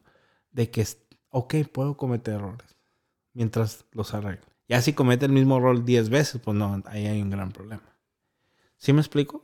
[0.52, 0.88] de que,
[1.30, 2.78] ok, puedo cometer errores
[3.34, 4.46] mientras los arregle.
[4.70, 7.93] Ya si comete el mismo error 10 veces, pues no, ahí hay un gran problema.
[8.84, 9.42] ¿Sí me explico?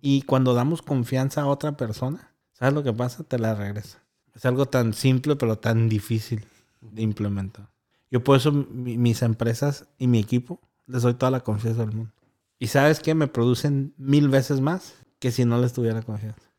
[0.00, 3.22] Y cuando damos confianza a otra persona, ¿sabes lo que pasa?
[3.24, 4.02] Te la regresa.
[4.34, 6.46] Es algo tan simple, pero tan difícil
[6.80, 7.68] de implementar.
[8.10, 12.12] Yo por eso mis empresas y mi equipo les doy toda la confianza del mundo.
[12.58, 13.14] Y sabes qué?
[13.14, 16.50] Me producen mil veces más que si no les tuviera confianza.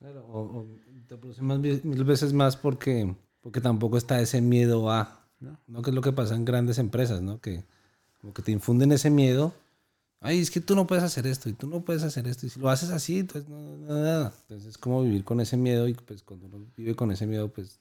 [0.00, 0.66] Claro, o,
[1.06, 5.60] te producen mil veces más porque, porque tampoco está ese miedo a, ¿no?
[5.68, 5.82] ¿no?
[5.82, 7.40] Que es lo que pasa en grandes empresas, ¿no?
[7.40, 7.62] Que
[8.20, 9.54] como que te infunden ese miedo.
[10.24, 12.46] Ay, es que tú no puedes hacer esto y tú no puedes hacer esto.
[12.46, 14.32] Y si lo haces así, entonces no, nada.
[14.42, 17.48] Entonces es como vivir con ese miedo y pues cuando uno vive con ese miedo,
[17.48, 17.80] pues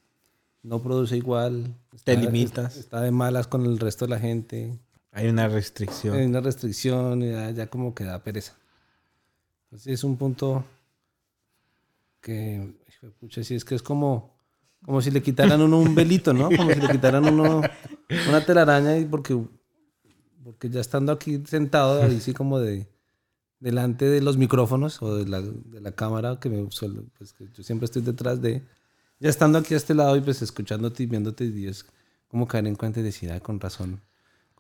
[0.64, 1.76] no produce igual.
[2.04, 2.78] te limitas.
[2.78, 4.80] Está de malas con el resto de la gente.
[5.12, 6.16] Hay una restricción.
[6.16, 8.56] Hay una restricción y ya, como que da pereza.
[9.66, 10.66] Entonces es un punto
[12.22, 12.74] que,
[13.20, 14.34] pucha, sí, es que es como,
[14.84, 16.50] como si le quitaran uno un velito, ¿no?
[16.56, 17.62] Como si le quitaran uno
[18.30, 19.38] una telaraña y porque,
[20.44, 22.88] porque ya estando aquí sentado, ahí sí como de
[23.60, 27.64] delante de los micrófonos o de la, de la cámara, que, me pues, que yo
[27.64, 28.64] siempre estoy detrás de,
[29.20, 31.86] ya estando aquí a este lado y pues escuchándote y viéndote, y es
[32.28, 34.02] como caer en cuenta y decir, ah, con razón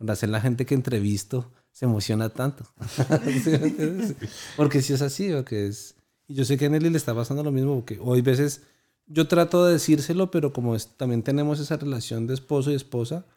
[0.01, 2.65] cuando hacer la gente que entrevisto se emociona tanto.
[4.57, 5.93] porque si es así, o que es...
[6.27, 8.63] Y yo sé que a Nelly le está pasando lo mismo, porque hoy veces
[9.05, 13.27] yo trato de decírselo, pero como también tenemos esa relación de esposo y esposa,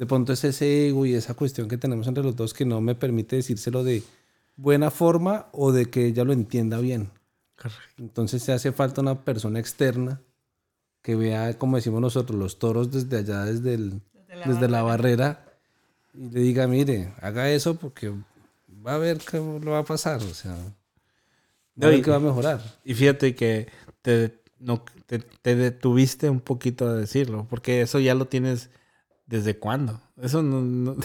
[0.00, 2.80] de pronto es ese ego y esa cuestión que tenemos entre los dos que no
[2.80, 4.02] me permite decírselo de
[4.56, 7.10] buena forma o de que ella lo entienda bien.
[7.98, 10.22] Entonces se hace falta una persona externa
[11.02, 14.00] que vea, como decimos nosotros, los toros desde allá, desde, el,
[14.46, 15.44] desde la barrera
[16.14, 18.10] y le diga, mire, haga eso porque
[18.86, 20.56] va a ver cómo lo va a pasar, o sea,
[21.76, 22.62] va a ver que va a mejorar.
[22.86, 23.68] Y fíjate que
[24.00, 28.70] te, no, te, detuviste un poquito a decirlo, porque eso ya lo tienes
[29.30, 30.02] desde cuándo.
[30.20, 30.96] Eso no...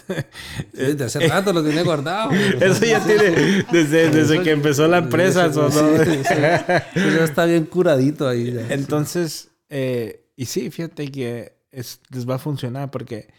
[0.74, 2.32] desde hace rato lo tiene guardado.
[2.32, 5.46] eso ya tiene desde, desde que empezó la empresa.
[5.46, 8.58] Eso, ya está bien curadito ahí.
[8.70, 13.32] Entonces, eh, y sí, fíjate que es, les va a funcionar porque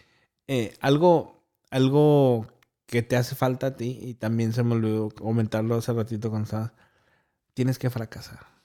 [0.47, 1.37] eh, algo
[1.71, 2.47] algo
[2.87, 6.47] que te hace falta a ti, y también se me olvidó comentarlo hace ratito con
[7.55, 8.56] tienes que fracasar.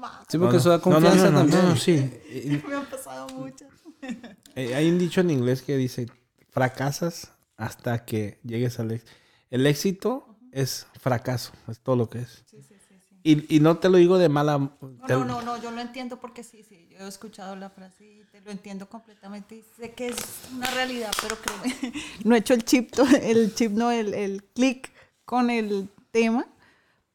[0.00, 0.26] No, no más.
[0.28, 1.76] Sí, porque eso da confianza no, también.
[1.76, 2.62] sí.
[2.68, 3.68] me han pasado muchas.
[4.56, 6.08] Eh, hay un dicho en inglés que dice,
[6.48, 9.12] fracasas hasta que llegues al éxito.
[9.48, 12.44] El éxito es fracaso, es todo lo que es.
[12.50, 12.94] Sí, sí, sí.
[13.22, 14.58] Y, y, no te lo digo de mala...
[14.58, 14.70] No,
[15.08, 18.24] no, no, no, yo lo entiendo porque sí, sí, yo he escuchado la frase y
[18.24, 20.16] te lo entiendo completamente y sé que es
[20.52, 21.92] una realidad, pero que
[22.24, 22.92] no he hecho el chip,
[23.22, 24.90] el chip, no, el, el clic
[25.24, 26.46] con el tema,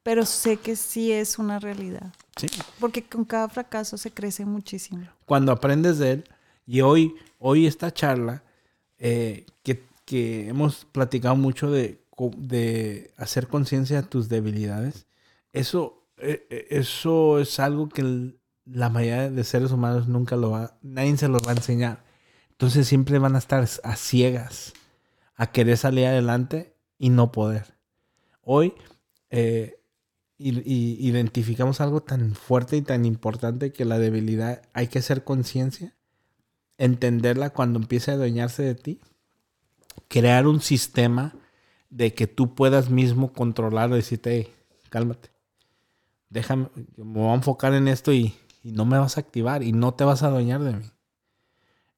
[0.02, 2.12] pero sé que sí es una realidad.
[2.36, 2.48] Sí.
[2.78, 5.06] Porque con cada fracaso se crece muchísimo.
[5.24, 6.24] Cuando aprendes de él,
[6.66, 8.42] y hoy, hoy esta charla,
[8.98, 12.00] eh, que, que hemos platicado mucho de,
[12.36, 15.06] de hacer conciencia de tus debilidades,
[15.52, 18.34] eso, eh, eh, eso es algo que
[18.66, 22.04] la mayoría de seres humanos nunca lo va, nadie se lo va a enseñar.
[22.50, 24.72] Entonces siempre van a estar a ciegas,
[25.36, 27.74] a querer salir adelante y no poder.
[28.42, 28.74] Hoy
[29.30, 29.78] eh,
[30.38, 35.96] identificamos algo tan fuerte y tan importante que la debilidad hay que hacer conciencia,
[36.78, 39.00] entenderla cuando empiece a adueñarse de ti,
[40.08, 41.34] crear un sistema
[41.88, 44.50] de que tú puedas mismo controlar, decirte,
[44.90, 45.36] cálmate
[46.30, 49.94] déjame, me voy a enfocar en esto y, no me vas a activar y no
[49.94, 50.90] te vas a adueñar de mí.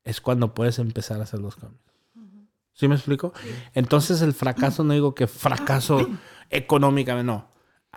[0.04, 1.80] Es cuando puedes empezar a hacer los cambios.
[2.74, 3.32] ¿Sí me explico?
[3.72, 6.06] Entonces el fracaso, no digo que fracaso
[6.50, 7.48] económicamente, no.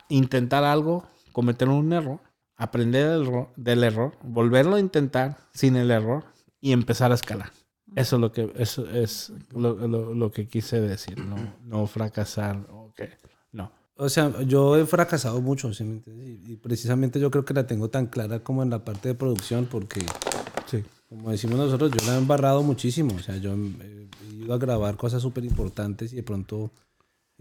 [0.09, 2.19] Intentar algo, cometer un error,
[2.55, 3.19] aprender
[3.55, 6.23] del error, volverlo a intentar sin el error
[6.59, 7.51] y empezar a escalar.
[7.95, 11.35] Eso es lo que, eso es lo, que quise decir, no,
[11.65, 12.65] no fracasar.
[12.69, 13.09] Okay.
[13.51, 18.07] No, o sea, yo he fracasado mucho, y precisamente yo creo que la tengo tan
[18.07, 20.05] clara como en la parte de producción, porque,
[20.67, 20.83] sí.
[21.09, 23.15] como decimos nosotros, yo la he embarrado muchísimo.
[23.15, 26.71] O sea, yo he ido a grabar cosas súper importantes y de pronto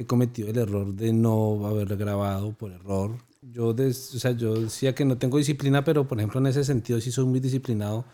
[0.01, 3.18] he cometido el error de no haber grabado por error.
[3.42, 6.98] Yo, o sea, yo decía que no tengo disciplina, pero por ejemplo en ese sentido
[7.03, 8.07] sí soy muy disciplinado,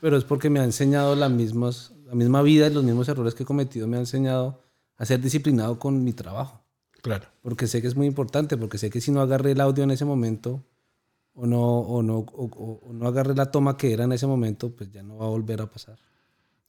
[0.00, 3.34] pero es porque me ha enseñado la, mismas, la misma vida y los mismos errores
[3.34, 4.62] que he cometido me ha enseñado
[4.96, 6.62] a ser disciplinado con mi trabajo.
[7.02, 7.26] Claro.
[7.42, 9.90] Porque sé que es muy importante, porque sé que si no agarré el audio en
[9.90, 10.62] ese momento,
[11.34, 14.70] o no, o no, o, o no agarré la toma que era en ese momento,
[14.70, 15.98] pues ya no va a volver a pasar.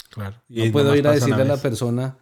[0.10, 0.36] Claro.
[0.48, 2.18] no puedo ir a decirle a la persona,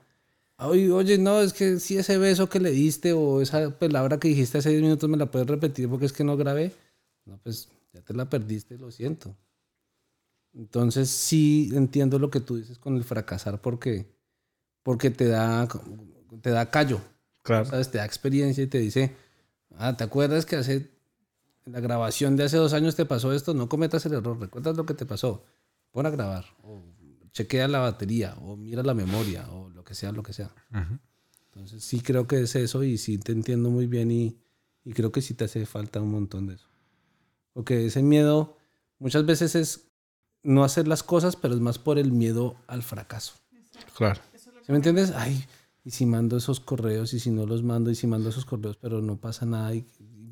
[0.68, 4.28] oye, oye, no, es que si ese beso que le diste o esa palabra que
[4.28, 6.74] dijiste hace 10 minutos me la puedes repetir porque es que no grabé.
[7.26, 9.36] No, pues ya te la perdiste, lo siento.
[10.54, 14.06] Entonces sí entiendo lo que tú dices con el fracasar porque,
[14.84, 15.68] porque te, da,
[16.42, 17.02] te da callo.
[17.44, 17.66] Claro.
[17.66, 17.90] ¿Sabes?
[17.90, 19.16] Te da experiencia y te dice,
[19.78, 20.90] ah, ¿te acuerdas que hace
[21.66, 23.54] en la grabación de hace dos años te pasó esto?
[23.54, 25.44] No cometas el error, recuerdas lo que te pasó.
[25.92, 26.46] Pon a grabar
[27.32, 30.54] chequea la batería o mira la memoria o lo que sea, lo que sea.
[31.46, 34.38] Entonces sí creo que es eso y sí te entiendo muy bien y,
[34.86, 36.68] y, creo que sí te hace falta un montón de eso.
[37.54, 38.58] Porque ese miedo
[39.00, 39.88] muchas veces es
[40.44, 43.34] no hacer las cosas, pero es más por el miedo al fracaso.
[43.98, 44.22] Claro.
[44.36, 45.12] ¿Sí me entiendes?
[45.16, 45.44] Ay,
[45.84, 48.78] y si mando esos correos y si no los mando y si mando esos correos,
[48.78, 49.86] pero no pasa nada y,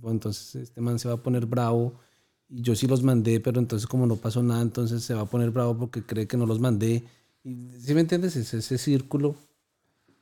[0.04, 2.00] entonces este man se va a poner bravo
[2.47, 5.26] y yo sí los mandé, pero entonces como no pasó nada, entonces se va a
[5.26, 7.04] poner bravo porque cree que no los mandé.
[7.44, 8.36] Y, ¿Sí me entiendes?
[8.36, 9.36] Es ese círculo.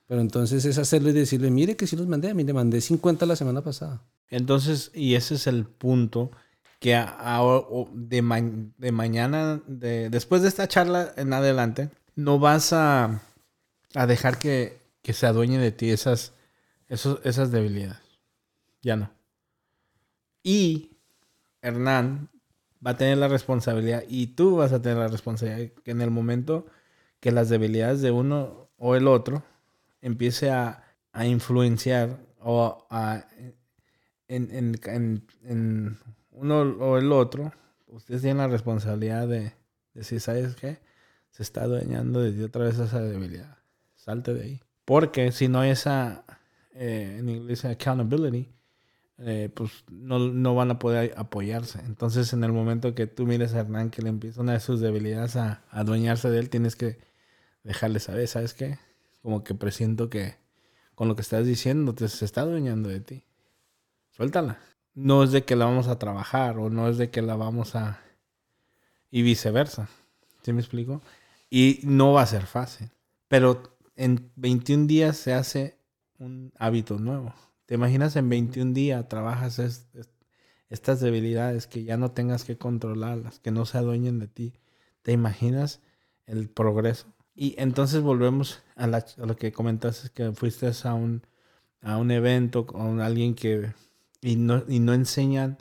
[0.07, 2.79] Pero entonces es hacerlo y decirle, mire que sí los mandé, a mí le mandé
[2.79, 4.03] 50 la semana pasada.
[4.29, 6.31] Entonces, y ese es el punto
[6.79, 6.91] que
[7.93, 13.21] de, de mañana, de, después de esta charla en adelante, no vas a,
[13.95, 16.33] a dejar que, que, se adueñe de ti esas,
[16.87, 18.01] esos, esas debilidades.
[18.81, 19.11] Ya no.
[20.43, 20.97] Y
[21.61, 22.29] Hernán
[22.85, 26.11] va a tener la responsabilidad y tú vas a tener la responsabilidad que en el
[26.11, 26.67] momento
[27.27, 29.43] que las debilidades de uno o el otro
[29.99, 30.81] empiece a,
[31.25, 33.25] influenciar o a
[34.29, 34.79] en,
[35.43, 35.97] en,
[36.31, 37.51] uno o el otro,
[37.87, 39.51] ustedes tienen la responsabilidad de
[39.93, 40.79] decir, ¿sabes qué?
[41.29, 43.57] Se está adueñando de otra vez esa debilidad.
[43.95, 44.61] Salte de ahí.
[44.85, 46.23] Porque si no hay esa,
[46.75, 48.47] eh, en inglés, accountability,
[49.17, 51.81] eh, pues no, van a poder apoyarse.
[51.85, 54.79] Entonces, en el momento que tú mires a Hernán que le empieza una de sus
[54.79, 57.06] debilidades a, adueñarse de él, tienes que
[57.67, 58.79] dejarle saber, ¿sabes qué?
[59.21, 60.35] Como que presiento que
[60.95, 63.23] con lo que estás diciendo te, se está adueñando de ti.
[64.11, 64.57] Suéltala.
[64.95, 67.75] No es de que la vamos a trabajar o no es de que la vamos
[67.75, 68.01] a...
[69.11, 69.89] Y viceversa.
[70.41, 71.01] ¿Sí me explico?
[71.49, 72.89] Y no va a ser fácil.
[73.27, 75.77] Pero en 21 días se hace
[76.19, 77.35] un hábito nuevo.
[77.65, 79.59] ¿Te imaginas en 21 días trabajas
[80.69, 84.53] estas debilidades que ya no tengas que controlarlas, que no se adueñen de ti?
[85.01, 85.81] ¿Te imaginas
[86.25, 87.07] el progreso?
[87.39, 91.21] Y entonces volvemos a, lo que comentaste, que fuiste a un,
[91.83, 93.73] a un evento con alguien que...
[94.21, 95.59] Y no, y no enseñan,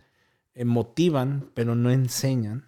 [0.55, 2.65] eh, motivan, pero no enseñan,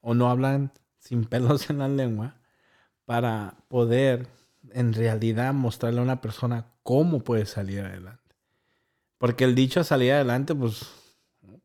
[0.00, 2.36] o no hablan sin pelos en la lengua,
[3.04, 4.26] para poder
[4.70, 8.34] en realidad mostrarle a una persona cómo puede salir adelante.
[9.18, 10.86] Porque el dicho salir adelante, pues,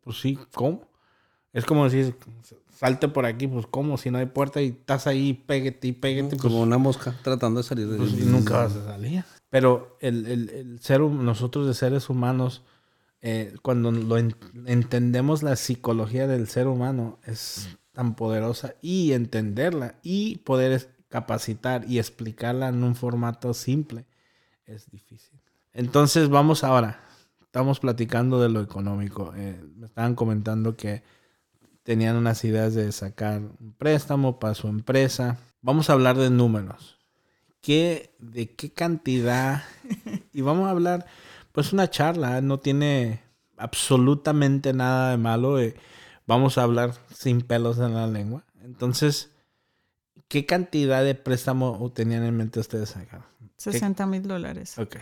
[0.02, 0.90] pues sí, ¿cómo?
[1.54, 2.18] Es como decir,
[2.76, 3.98] salte por aquí, pues ¿cómo?
[3.98, 5.92] Si no hay puerta y estás ahí, péguete y.
[5.94, 9.24] Pues, como una mosca tratando de salir de pues, nunca vas a salir.
[9.50, 12.64] Pero el, el, el ser, nosotros de seres humanos,
[13.22, 20.38] eh, cuando lo entendemos la psicología del ser humano, es tan poderosa y entenderla y
[20.40, 24.06] poder capacitar y explicarla en un formato simple
[24.66, 25.40] es difícil.
[25.74, 27.06] Entonces vamos ahora
[27.56, 29.32] estamos platicando de lo económico.
[29.34, 31.04] Eh, me estaban comentando que
[31.86, 35.38] tenían unas ideas de sacar un préstamo para su empresa.
[35.62, 36.98] Vamos a hablar de números.
[37.62, 39.64] ¿Qué, ¿De qué cantidad?
[40.34, 41.06] Y vamos a hablar,
[41.52, 43.22] pues una charla, no tiene
[43.56, 45.58] absolutamente nada de malo.
[46.26, 48.44] vamos a hablar sin pelos en la lengua.
[48.64, 49.30] Entonces,
[50.28, 53.22] ¿qué cantidad de préstamo tenían en mente ustedes sacar?
[53.58, 54.78] 60 mil dólares.
[54.80, 54.98] Ok,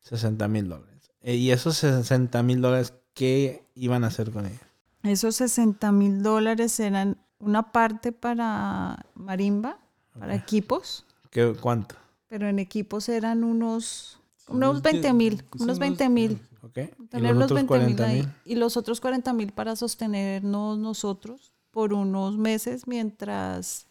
[0.00, 1.12] 60 mil dólares.
[1.22, 4.69] Eh, ¿Y esos 60 mil dólares qué iban a hacer con ellos?
[5.02, 9.78] Esos 60 mil dólares eran una parte para marimba,
[10.18, 11.06] para equipos.
[11.30, 11.94] ¿Qué, ¿Cuánto?
[12.28, 16.40] Pero en equipos eran unos, unos 20 mil, unos 20 mil.
[16.62, 16.90] Okay.
[17.08, 18.28] Tener los 20 mil ahí.
[18.44, 23.86] Y los otros 40 mil para sostenernos nosotros por unos meses mientras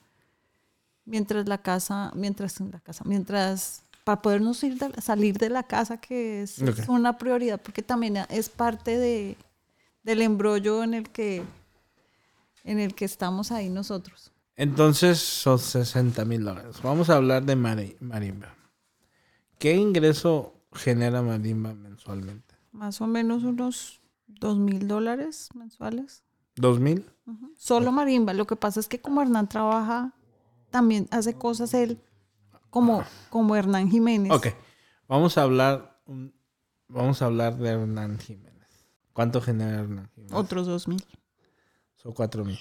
[1.10, 6.43] mientras la casa, mientras la casa, mientras para podernos ir salir de la casa, que
[6.43, 9.38] es, una prioridad, porque también es parte de,
[10.04, 11.43] del embrollo en el que
[12.64, 14.32] en el que estamos ahí nosotros.
[14.56, 16.82] Entonces son 60 mil dólares.
[16.84, 18.54] Vamos a hablar de marimba.
[19.58, 22.56] ¿Qué ingreso genera marimba mensualmente?
[22.72, 26.24] Más o menos unos 2 mil dólares mensuales.
[26.58, 27.06] ¿2 mil?
[27.58, 28.34] Solo marimba.
[28.34, 30.14] Lo que pasa es que como Hernán trabaja,
[30.70, 32.00] también hace cosas él
[32.70, 34.32] como, como Hernán Jiménez.
[34.32, 34.47] Ok.
[35.08, 36.02] Vamos a hablar,
[36.88, 38.59] vamos a hablar de Hernán Jiménez.
[39.20, 40.34] ¿Cuánto genera Hernán Jiménez?
[40.34, 41.03] Otros dos mil.
[41.97, 42.57] Son cuatro mil.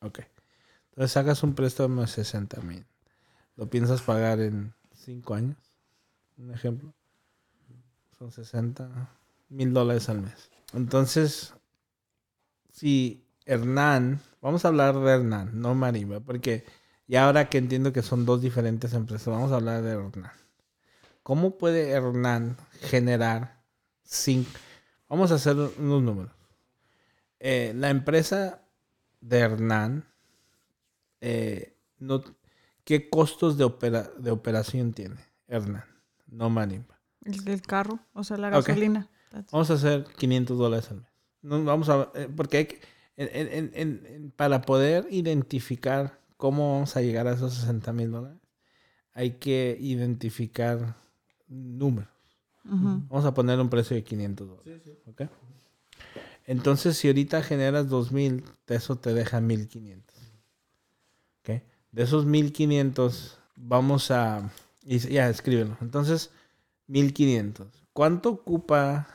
[0.00, 0.20] Ok.
[0.88, 2.86] Entonces sacas un préstamo de 60 mil.
[3.56, 5.58] ¿Lo piensas pagar en cinco años?
[6.38, 6.94] Un ejemplo.
[8.18, 9.10] Son 60
[9.50, 10.50] mil dólares al mes.
[10.72, 11.52] Entonces,
[12.70, 16.64] si Hernán, vamos a hablar de Hernán, no Marimba, porque
[17.06, 20.32] ya ahora que entiendo que son dos diferentes empresas, vamos a hablar de Hernán.
[21.22, 23.62] ¿Cómo puede Hernán generar
[24.04, 24.48] cinco?
[25.12, 26.32] Vamos a hacer unos números.
[27.38, 28.62] Eh, la empresa
[29.20, 30.06] de Hernán,
[31.20, 32.24] eh, no,
[32.84, 33.70] ¿qué costos de,
[34.16, 35.16] de operación tiene
[35.48, 35.84] Hernán?
[36.28, 36.98] No Marimba.
[37.26, 39.10] El, carro, o sea, la gasolina.
[39.50, 41.10] Vamos a hacer 500 dólares al mes.
[41.42, 47.32] No, vamos a, eh, porque hay que, para poder identificar cómo vamos a llegar a
[47.32, 48.40] esos 60 mil dólares,
[49.12, 50.96] hay que identificar
[51.48, 52.11] números.
[52.64, 54.82] Vamos a poner un precio de 500 dólares.
[56.46, 60.16] Entonces, si ahorita generas 2000, eso te deja 1500.
[61.40, 61.62] ¿Okay?
[61.90, 64.50] De esos 1500, vamos a.
[64.84, 65.76] Ya, escríbelo.
[65.80, 66.30] Entonces,
[66.88, 67.68] 1500.
[67.92, 69.06] ¿Cuánto ocupa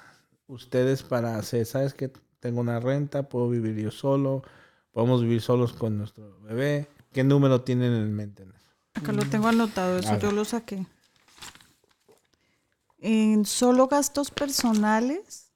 [0.48, 1.66] ustedes para hacer?
[1.66, 3.28] ¿Sabes que tengo una renta?
[3.28, 4.44] ¿Puedo vivir yo solo?
[4.92, 6.88] ¿Podemos vivir solos con nuestro bebé?
[7.12, 8.46] ¿Qué número tienen en mente?
[8.94, 10.86] Acá lo tengo anotado, eso yo lo saqué.
[13.00, 15.52] En solo gastos personales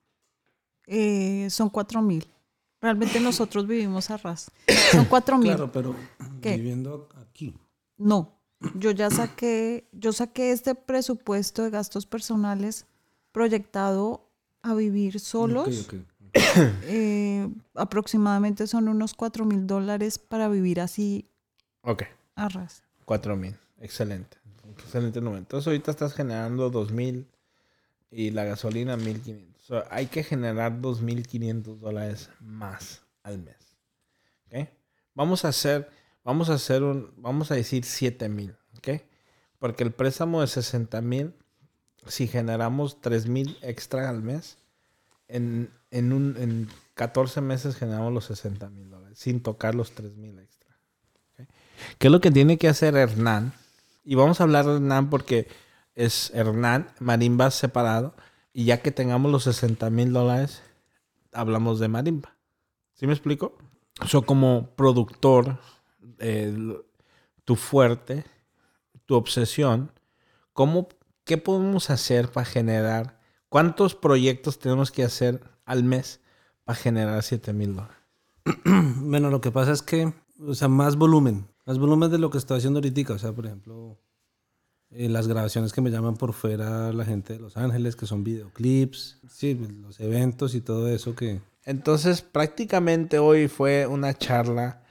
[0.88, 2.28] eh, son cuatro mil.
[2.82, 4.52] Realmente nosotros vivimos a ras.
[4.92, 5.50] Son cuatro mil.
[5.56, 5.96] Claro, pero
[6.42, 7.56] viviendo aquí.
[7.98, 8.40] No,
[8.76, 12.86] yo ya saqué, yo saqué este presupuesto de gastos personales
[13.32, 14.28] proyectado
[14.64, 15.88] a vivir solos.
[16.84, 21.30] Eh, aproximadamente son unos cuatro mil dólares para vivir así.
[21.82, 22.04] Ok.
[22.36, 22.84] A ras.
[23.06, 23.56] Cuatro mil.
[23.80, 24.38] Excelente.
[24.84, 25.40] Excelente número.
[25.40, 27.28] Entonces ahorita estás generando dos mil
[28.12, 29.86] y la gasolina 1500.
[29.90, 33.56] hay que generar 2500 dólares más al mes.
[34.48, 34.68] ¿Ok?
[35.14, 35.90] Vamos a hacer,
[36.24, 38.56] vamos a hacer un, vamos a decir 7000.
[38.78, 39.02] ¿Ok?
[39.60, 41.34] Porque el préstamo de 60 mil,
[42.08, 44.58] si generamos 3000 extra al mes,
[45.28, 50.40] en, en, un, en 14 meses generamos los 60 mil dólares, sin tocar los 3000
[50.40, 50.78] extra.
[51.98, 53.54] ¿Qué es lo que tiene que hacer Hernán?
[54.04, 55.48] Y vamos a hablar de Hernán porque
[55.96, 58.16] es Hernán, Marimba separado.
[58.54, 60.64] Y ya que tengamos los 60 mil dólares,
[61.32, 62.36] hablamos de Marimba.
[62.94, 63.58] ¿Sí me explico?
[64.08, 65.58] Yo como productor,
[66.20, 66.76] eh,
[67.46, 68.26] tu fuerte,
[69.06, 69.92] tu obsesión,
[70.54, 70.90] ¿cómo,
[71.24, 73.20] ¿qué podemos hacer para generar?
[73.50, 76.22] ¿Cuántos proyectos tenemos que hacer al mes
[76.64, 77.98] para generar 7 mil dólares?
[78.66, 81.51] bueno, lo que pasa es que, o sea, más volumen.
[81.72, 83.14] Más volumen de lo que estoy haciendo ahorita.
[83.14, 83.98] O sea, por ejemplo,
[84.90, 88.26] eh, las grabaciones que me llaman por fuera la gente de Los Ángeles, que son
[88.26, 91.40] videoclips, sí, los eventos y todo eso que...
[91.64, 94.84] Entonces prácticamente hoy fue una charla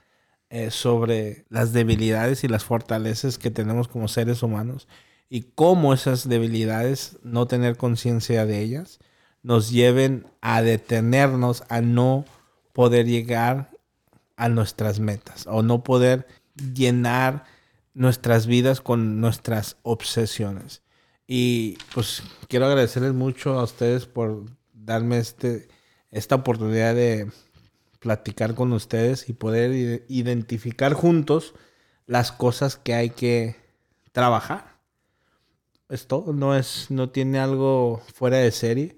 [0.48, 4.88] eh, sobre las debilidades y las fortalezas que tenemos como seres humanos
[5.28, 9.00] y cómo esas debilidades, no tener conciencia de ellas,
[9.42, 12.24] nos lleven a detenernos, a no
[12.72, 13.70] poder llegar
[14.36, 17.44] a nuestras metas o no poder llenar
[17.94, 20.82] nuestras vidas con nuestras obsesiones.
[21.26, 25.68] Y pues quiero agradecerles mucho a ustedes por darme este,
[26.10, 27.30] esta oportunidad de
[28.00, 31.54] platicar con ustedes y poder identificar juntos
[32.06, 33.56] las cosas que hay que
[34.12, 34.78] trabajar.
[35.88, 38.96] Esto no es, no tiene algo fuera de serie,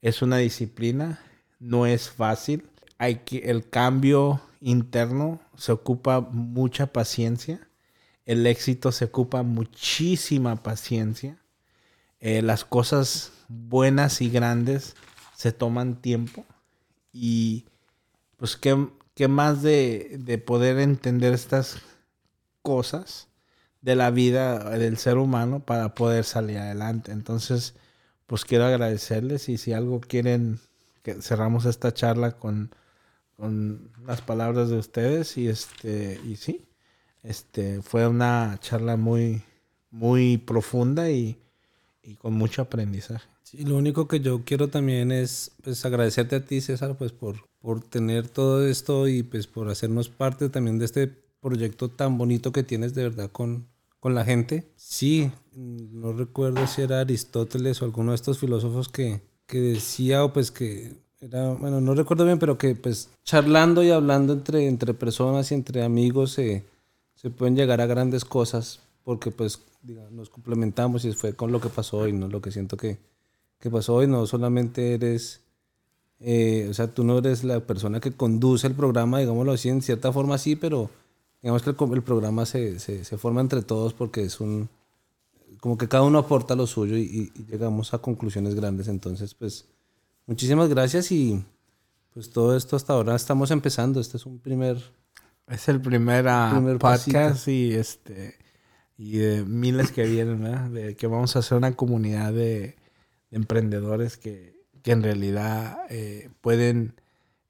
[0.00, 1.20] es una disciplina,
[1.58, 2.68] no es fácil.
[2.98, 7.68] Hay que, el cambio interno se ocupa mucha paciencia
[8.26, 11.38] el éxito se ocupa muchísima paciencia.
[12.20, 14.96] Eh, las cosas buenas y grandes
[15.36, 16.46] se toman tiempo.
[17.12, 17.66] Y
[18.36, 21.78] pues qué, qué más de, de, poder entender estas
[22.62, 23.28] cosas
[23.82, 27.12] de la vida del ser humano para poder salir adelante.
[27.12, 27.74] Entonces,
[28.26, 30.60] pues quiero agradecerles y si algo quieren,
[31.02, 32.74] que cerramos esta charla con,
[33.36, 36.64] con las palabras de ustedes y este, y sí.
[37.22, 39.42] Este, fue una charla muy,
[39.90, 41.38] muy profunda y,
[42.18, 43.26] con mucho aprendizaje.
[43.42, 47.36] Sí, lo único que yo quiero también es pues, agradecerte a ti, César, pues por,
[47.58, 51.06] por tener todo esto y pues por hacernos parte también de este
[51.40, 53.68] proyecto tan bonito que tienes de verdad con,
[54.00, 54.70] con la gente.
[54.76, 60.32] Sí, no recuerdo si era Aristóteles o alguno de estos filósofos que, que decía o
[60.34, 65.50] pues que bueno, no recuerdo bien, pero que pues charlando y hablando entre, entre personas
[65.50, 66.64] y entre amigos se
[67.24, 69.58] se pueden llegar a grandes cosas porque pues
[70.10, 72.28] nos complementamos y fue con lo que pasó hoy, ¿no?
[72.28, 72.98] Lo que siento que,
[73.58, 75.40] que pasó hoy, no solamente eres,
[76.20, 79.80] eh, o sea, tú no eres la persona que conduce el programa, digámoslo así, en
[79.80, 80.90] cierta forma sí, pero
[81.40, 84.68] digamos que el, programa se, se, se, forma entre todos porque es un,
[85.60, 88.88] como que cada uno aporta lo suyo y, llegamos a conclusiones grandes.
[88.88, 89.64] Entonces, pues,
[90.26, 91.44] muchísimas gracias y
[92.12, 94.00] pues todo esto hasta ahora estamos empezando.
[94.00, 94.78] Este es un primer...
[95.46, 98.38] Es el primer, ah, podcast y este
[98.96, 100.70] y de miles que vienen, ¿verdad?
[100.70, 102.76] De que vamos a hacer una comunidad de,
[103.34, 107.00] emprendedores que, que, en realidad eh, pueden,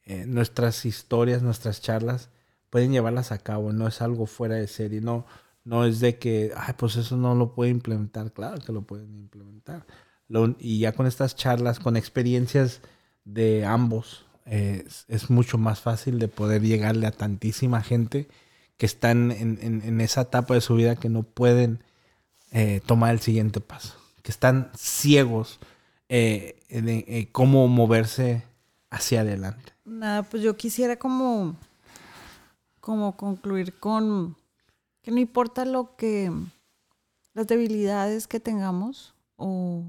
[0.05, 2.31] eh, nuestras historias, nuestras charlas,
[2.71, 5.27] pueden llevarlas a cabo, no es algo fuera de serie, no,
[5.63, 9.15] no es de que, ay, pues eso no lo puede implementar, claro que lo pueden
[9.15, 9.87] implementar.
[10.59, 12.81] Y ya con estas charlas, con experiencias
[13.25, 18.29] de ambos, es mucho más fácil de poder llegarle a tantísima gente
[18.77, 21.83] que están en, esa etapa de su vida que no pueden
[22.53, 25.61] eh, tomar el siguiente paso, que están ciegos
[26.09, 28.43] eh, de cómo moverse
[28.91, 29.73] hacia adelante.
[29.85, 31.57] Nada, pues yo quisiera como,
[32.81, 34.37] como concluir con
[35.03, 36.33] que no importa lo que,
[37.35, 39.85] las debilidades que tengamos o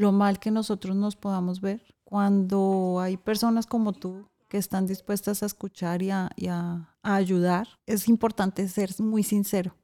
[0.00, 5.42] lo mal que nosotros nos podamos ver, cuando hay personas como tú que están dispuestas
[5.42, 9.76] a escuchar y a, ayudar, es importante ser muy sincero.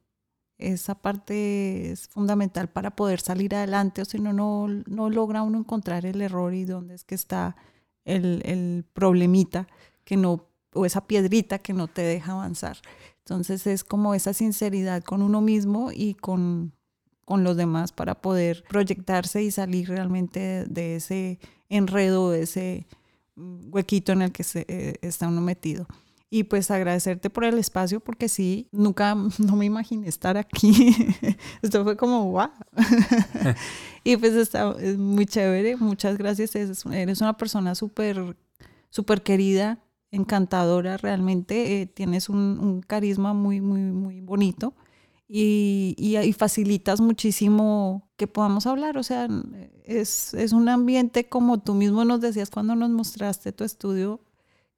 [0.57, 6.03] Esa parte es fundamental para poder salir adelante, o si no, no logra uno encontrar
[6.05, 7.55] el error y dónde es que está
[8.03, 9.67] el, el problemita
[10.03, 12.77] que no, o esa piedrita que no te deja avanzar.
[13.19, 16.73] Entonces es como esa sinceridad con uno mismo y con,
[17.27, 22.87] con los demás para poder proyectarse y salir realmente de, ese enredo, de ese
[23.35, 25.87] huequito en el que se, eh, está uno metido.
[26.29, 30.71] Y pues agradecerte por el espacio porque sí, nunca, no me imaginé estar aquí.
[31.61, 32.49] Esto fue como, wow.
[34.05, 35.75] y pues está es muy chévere.
[35.75, 36.55] Muchas gracias.
[36.55, 38.37] Eres una persona súper,
[38.89, 39.79] súper querida,
[40.11, 41.81] encantadora realmente.
[41.81, 44.73] Eh, tienes un, un, carisma muy, muy, muy bonito
[45.29, 48.97] y, y, facilitas muchísimo que podamos hablar.
[48.97, 49.27] O sea,
[49.83, 54.21] es, es, un ambiente como tú mismo nos decías cuando nos mostraste tu estudio,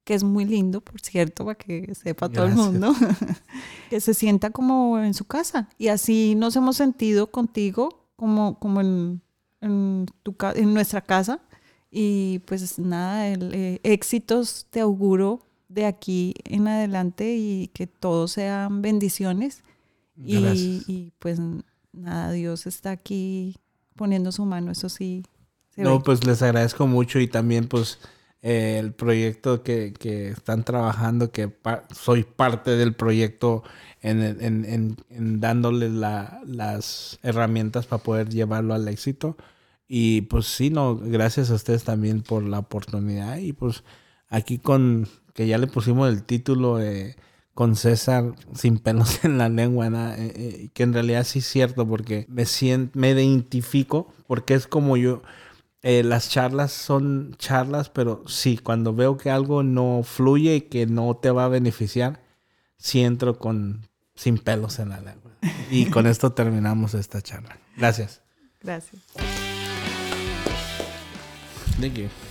[0.02, 2.92] que es muy lindo, por cierto, para que sepa todo el mundo,
[3.90, 5.68] que se sienta como en su casa.
[5.78, 9.22] Y así nos hemos sentido contigo como, como en,
[9.60, 11.40] en, tu, en nuestra casa.
[11.92, 18.26] Y pues nada, el, eh, éxitos te auguro de aquí en adelante y que todo
[18.26, 19.62] sean bendiciones
[20.24, 21.40] y, pues
[21.92, 23.56] nada, Dios está aquí
[23.96, 25.24] poniendo su mano, eso sí.
[25.76, 27.98] no, pues les agradezco mucho y también pues
[28.42, 31.52] eh, el proyecto que, que, están trabajando, que
[31.94, 33.62] soy parte del proyecto
[34.00, 39.36] en, en, en, dándoles la, las herramientas para poder llevarlo al éxito.
[39.86, 43.82] Y pues sí, no, gracias a ustedes también por la oportunidad y pues
[44.28, 47.16] aquí con que ya le pusimos el título de
[47.54, 51.86] con César sin pelos en la lengua, eh, eh, que en realidad sí es cierto
[51.86, 55.22] porque me siento, me identifico porque es como yo,
[55.82, 60.86] eh, las charlas son charlas, pero sí, cuando veo que algo no fluye y que
[60.86, 62.22] no te va a beneficiar,
[62.76, 65.32] sí entro con sin pelos en la lengua.
[65.70, 67.58] Y con esto terminamos esta charla.
[67.76, 68.20] Gracias.
[68.60, 69.00] Gracias.
[71.80, 72.29] Thank you.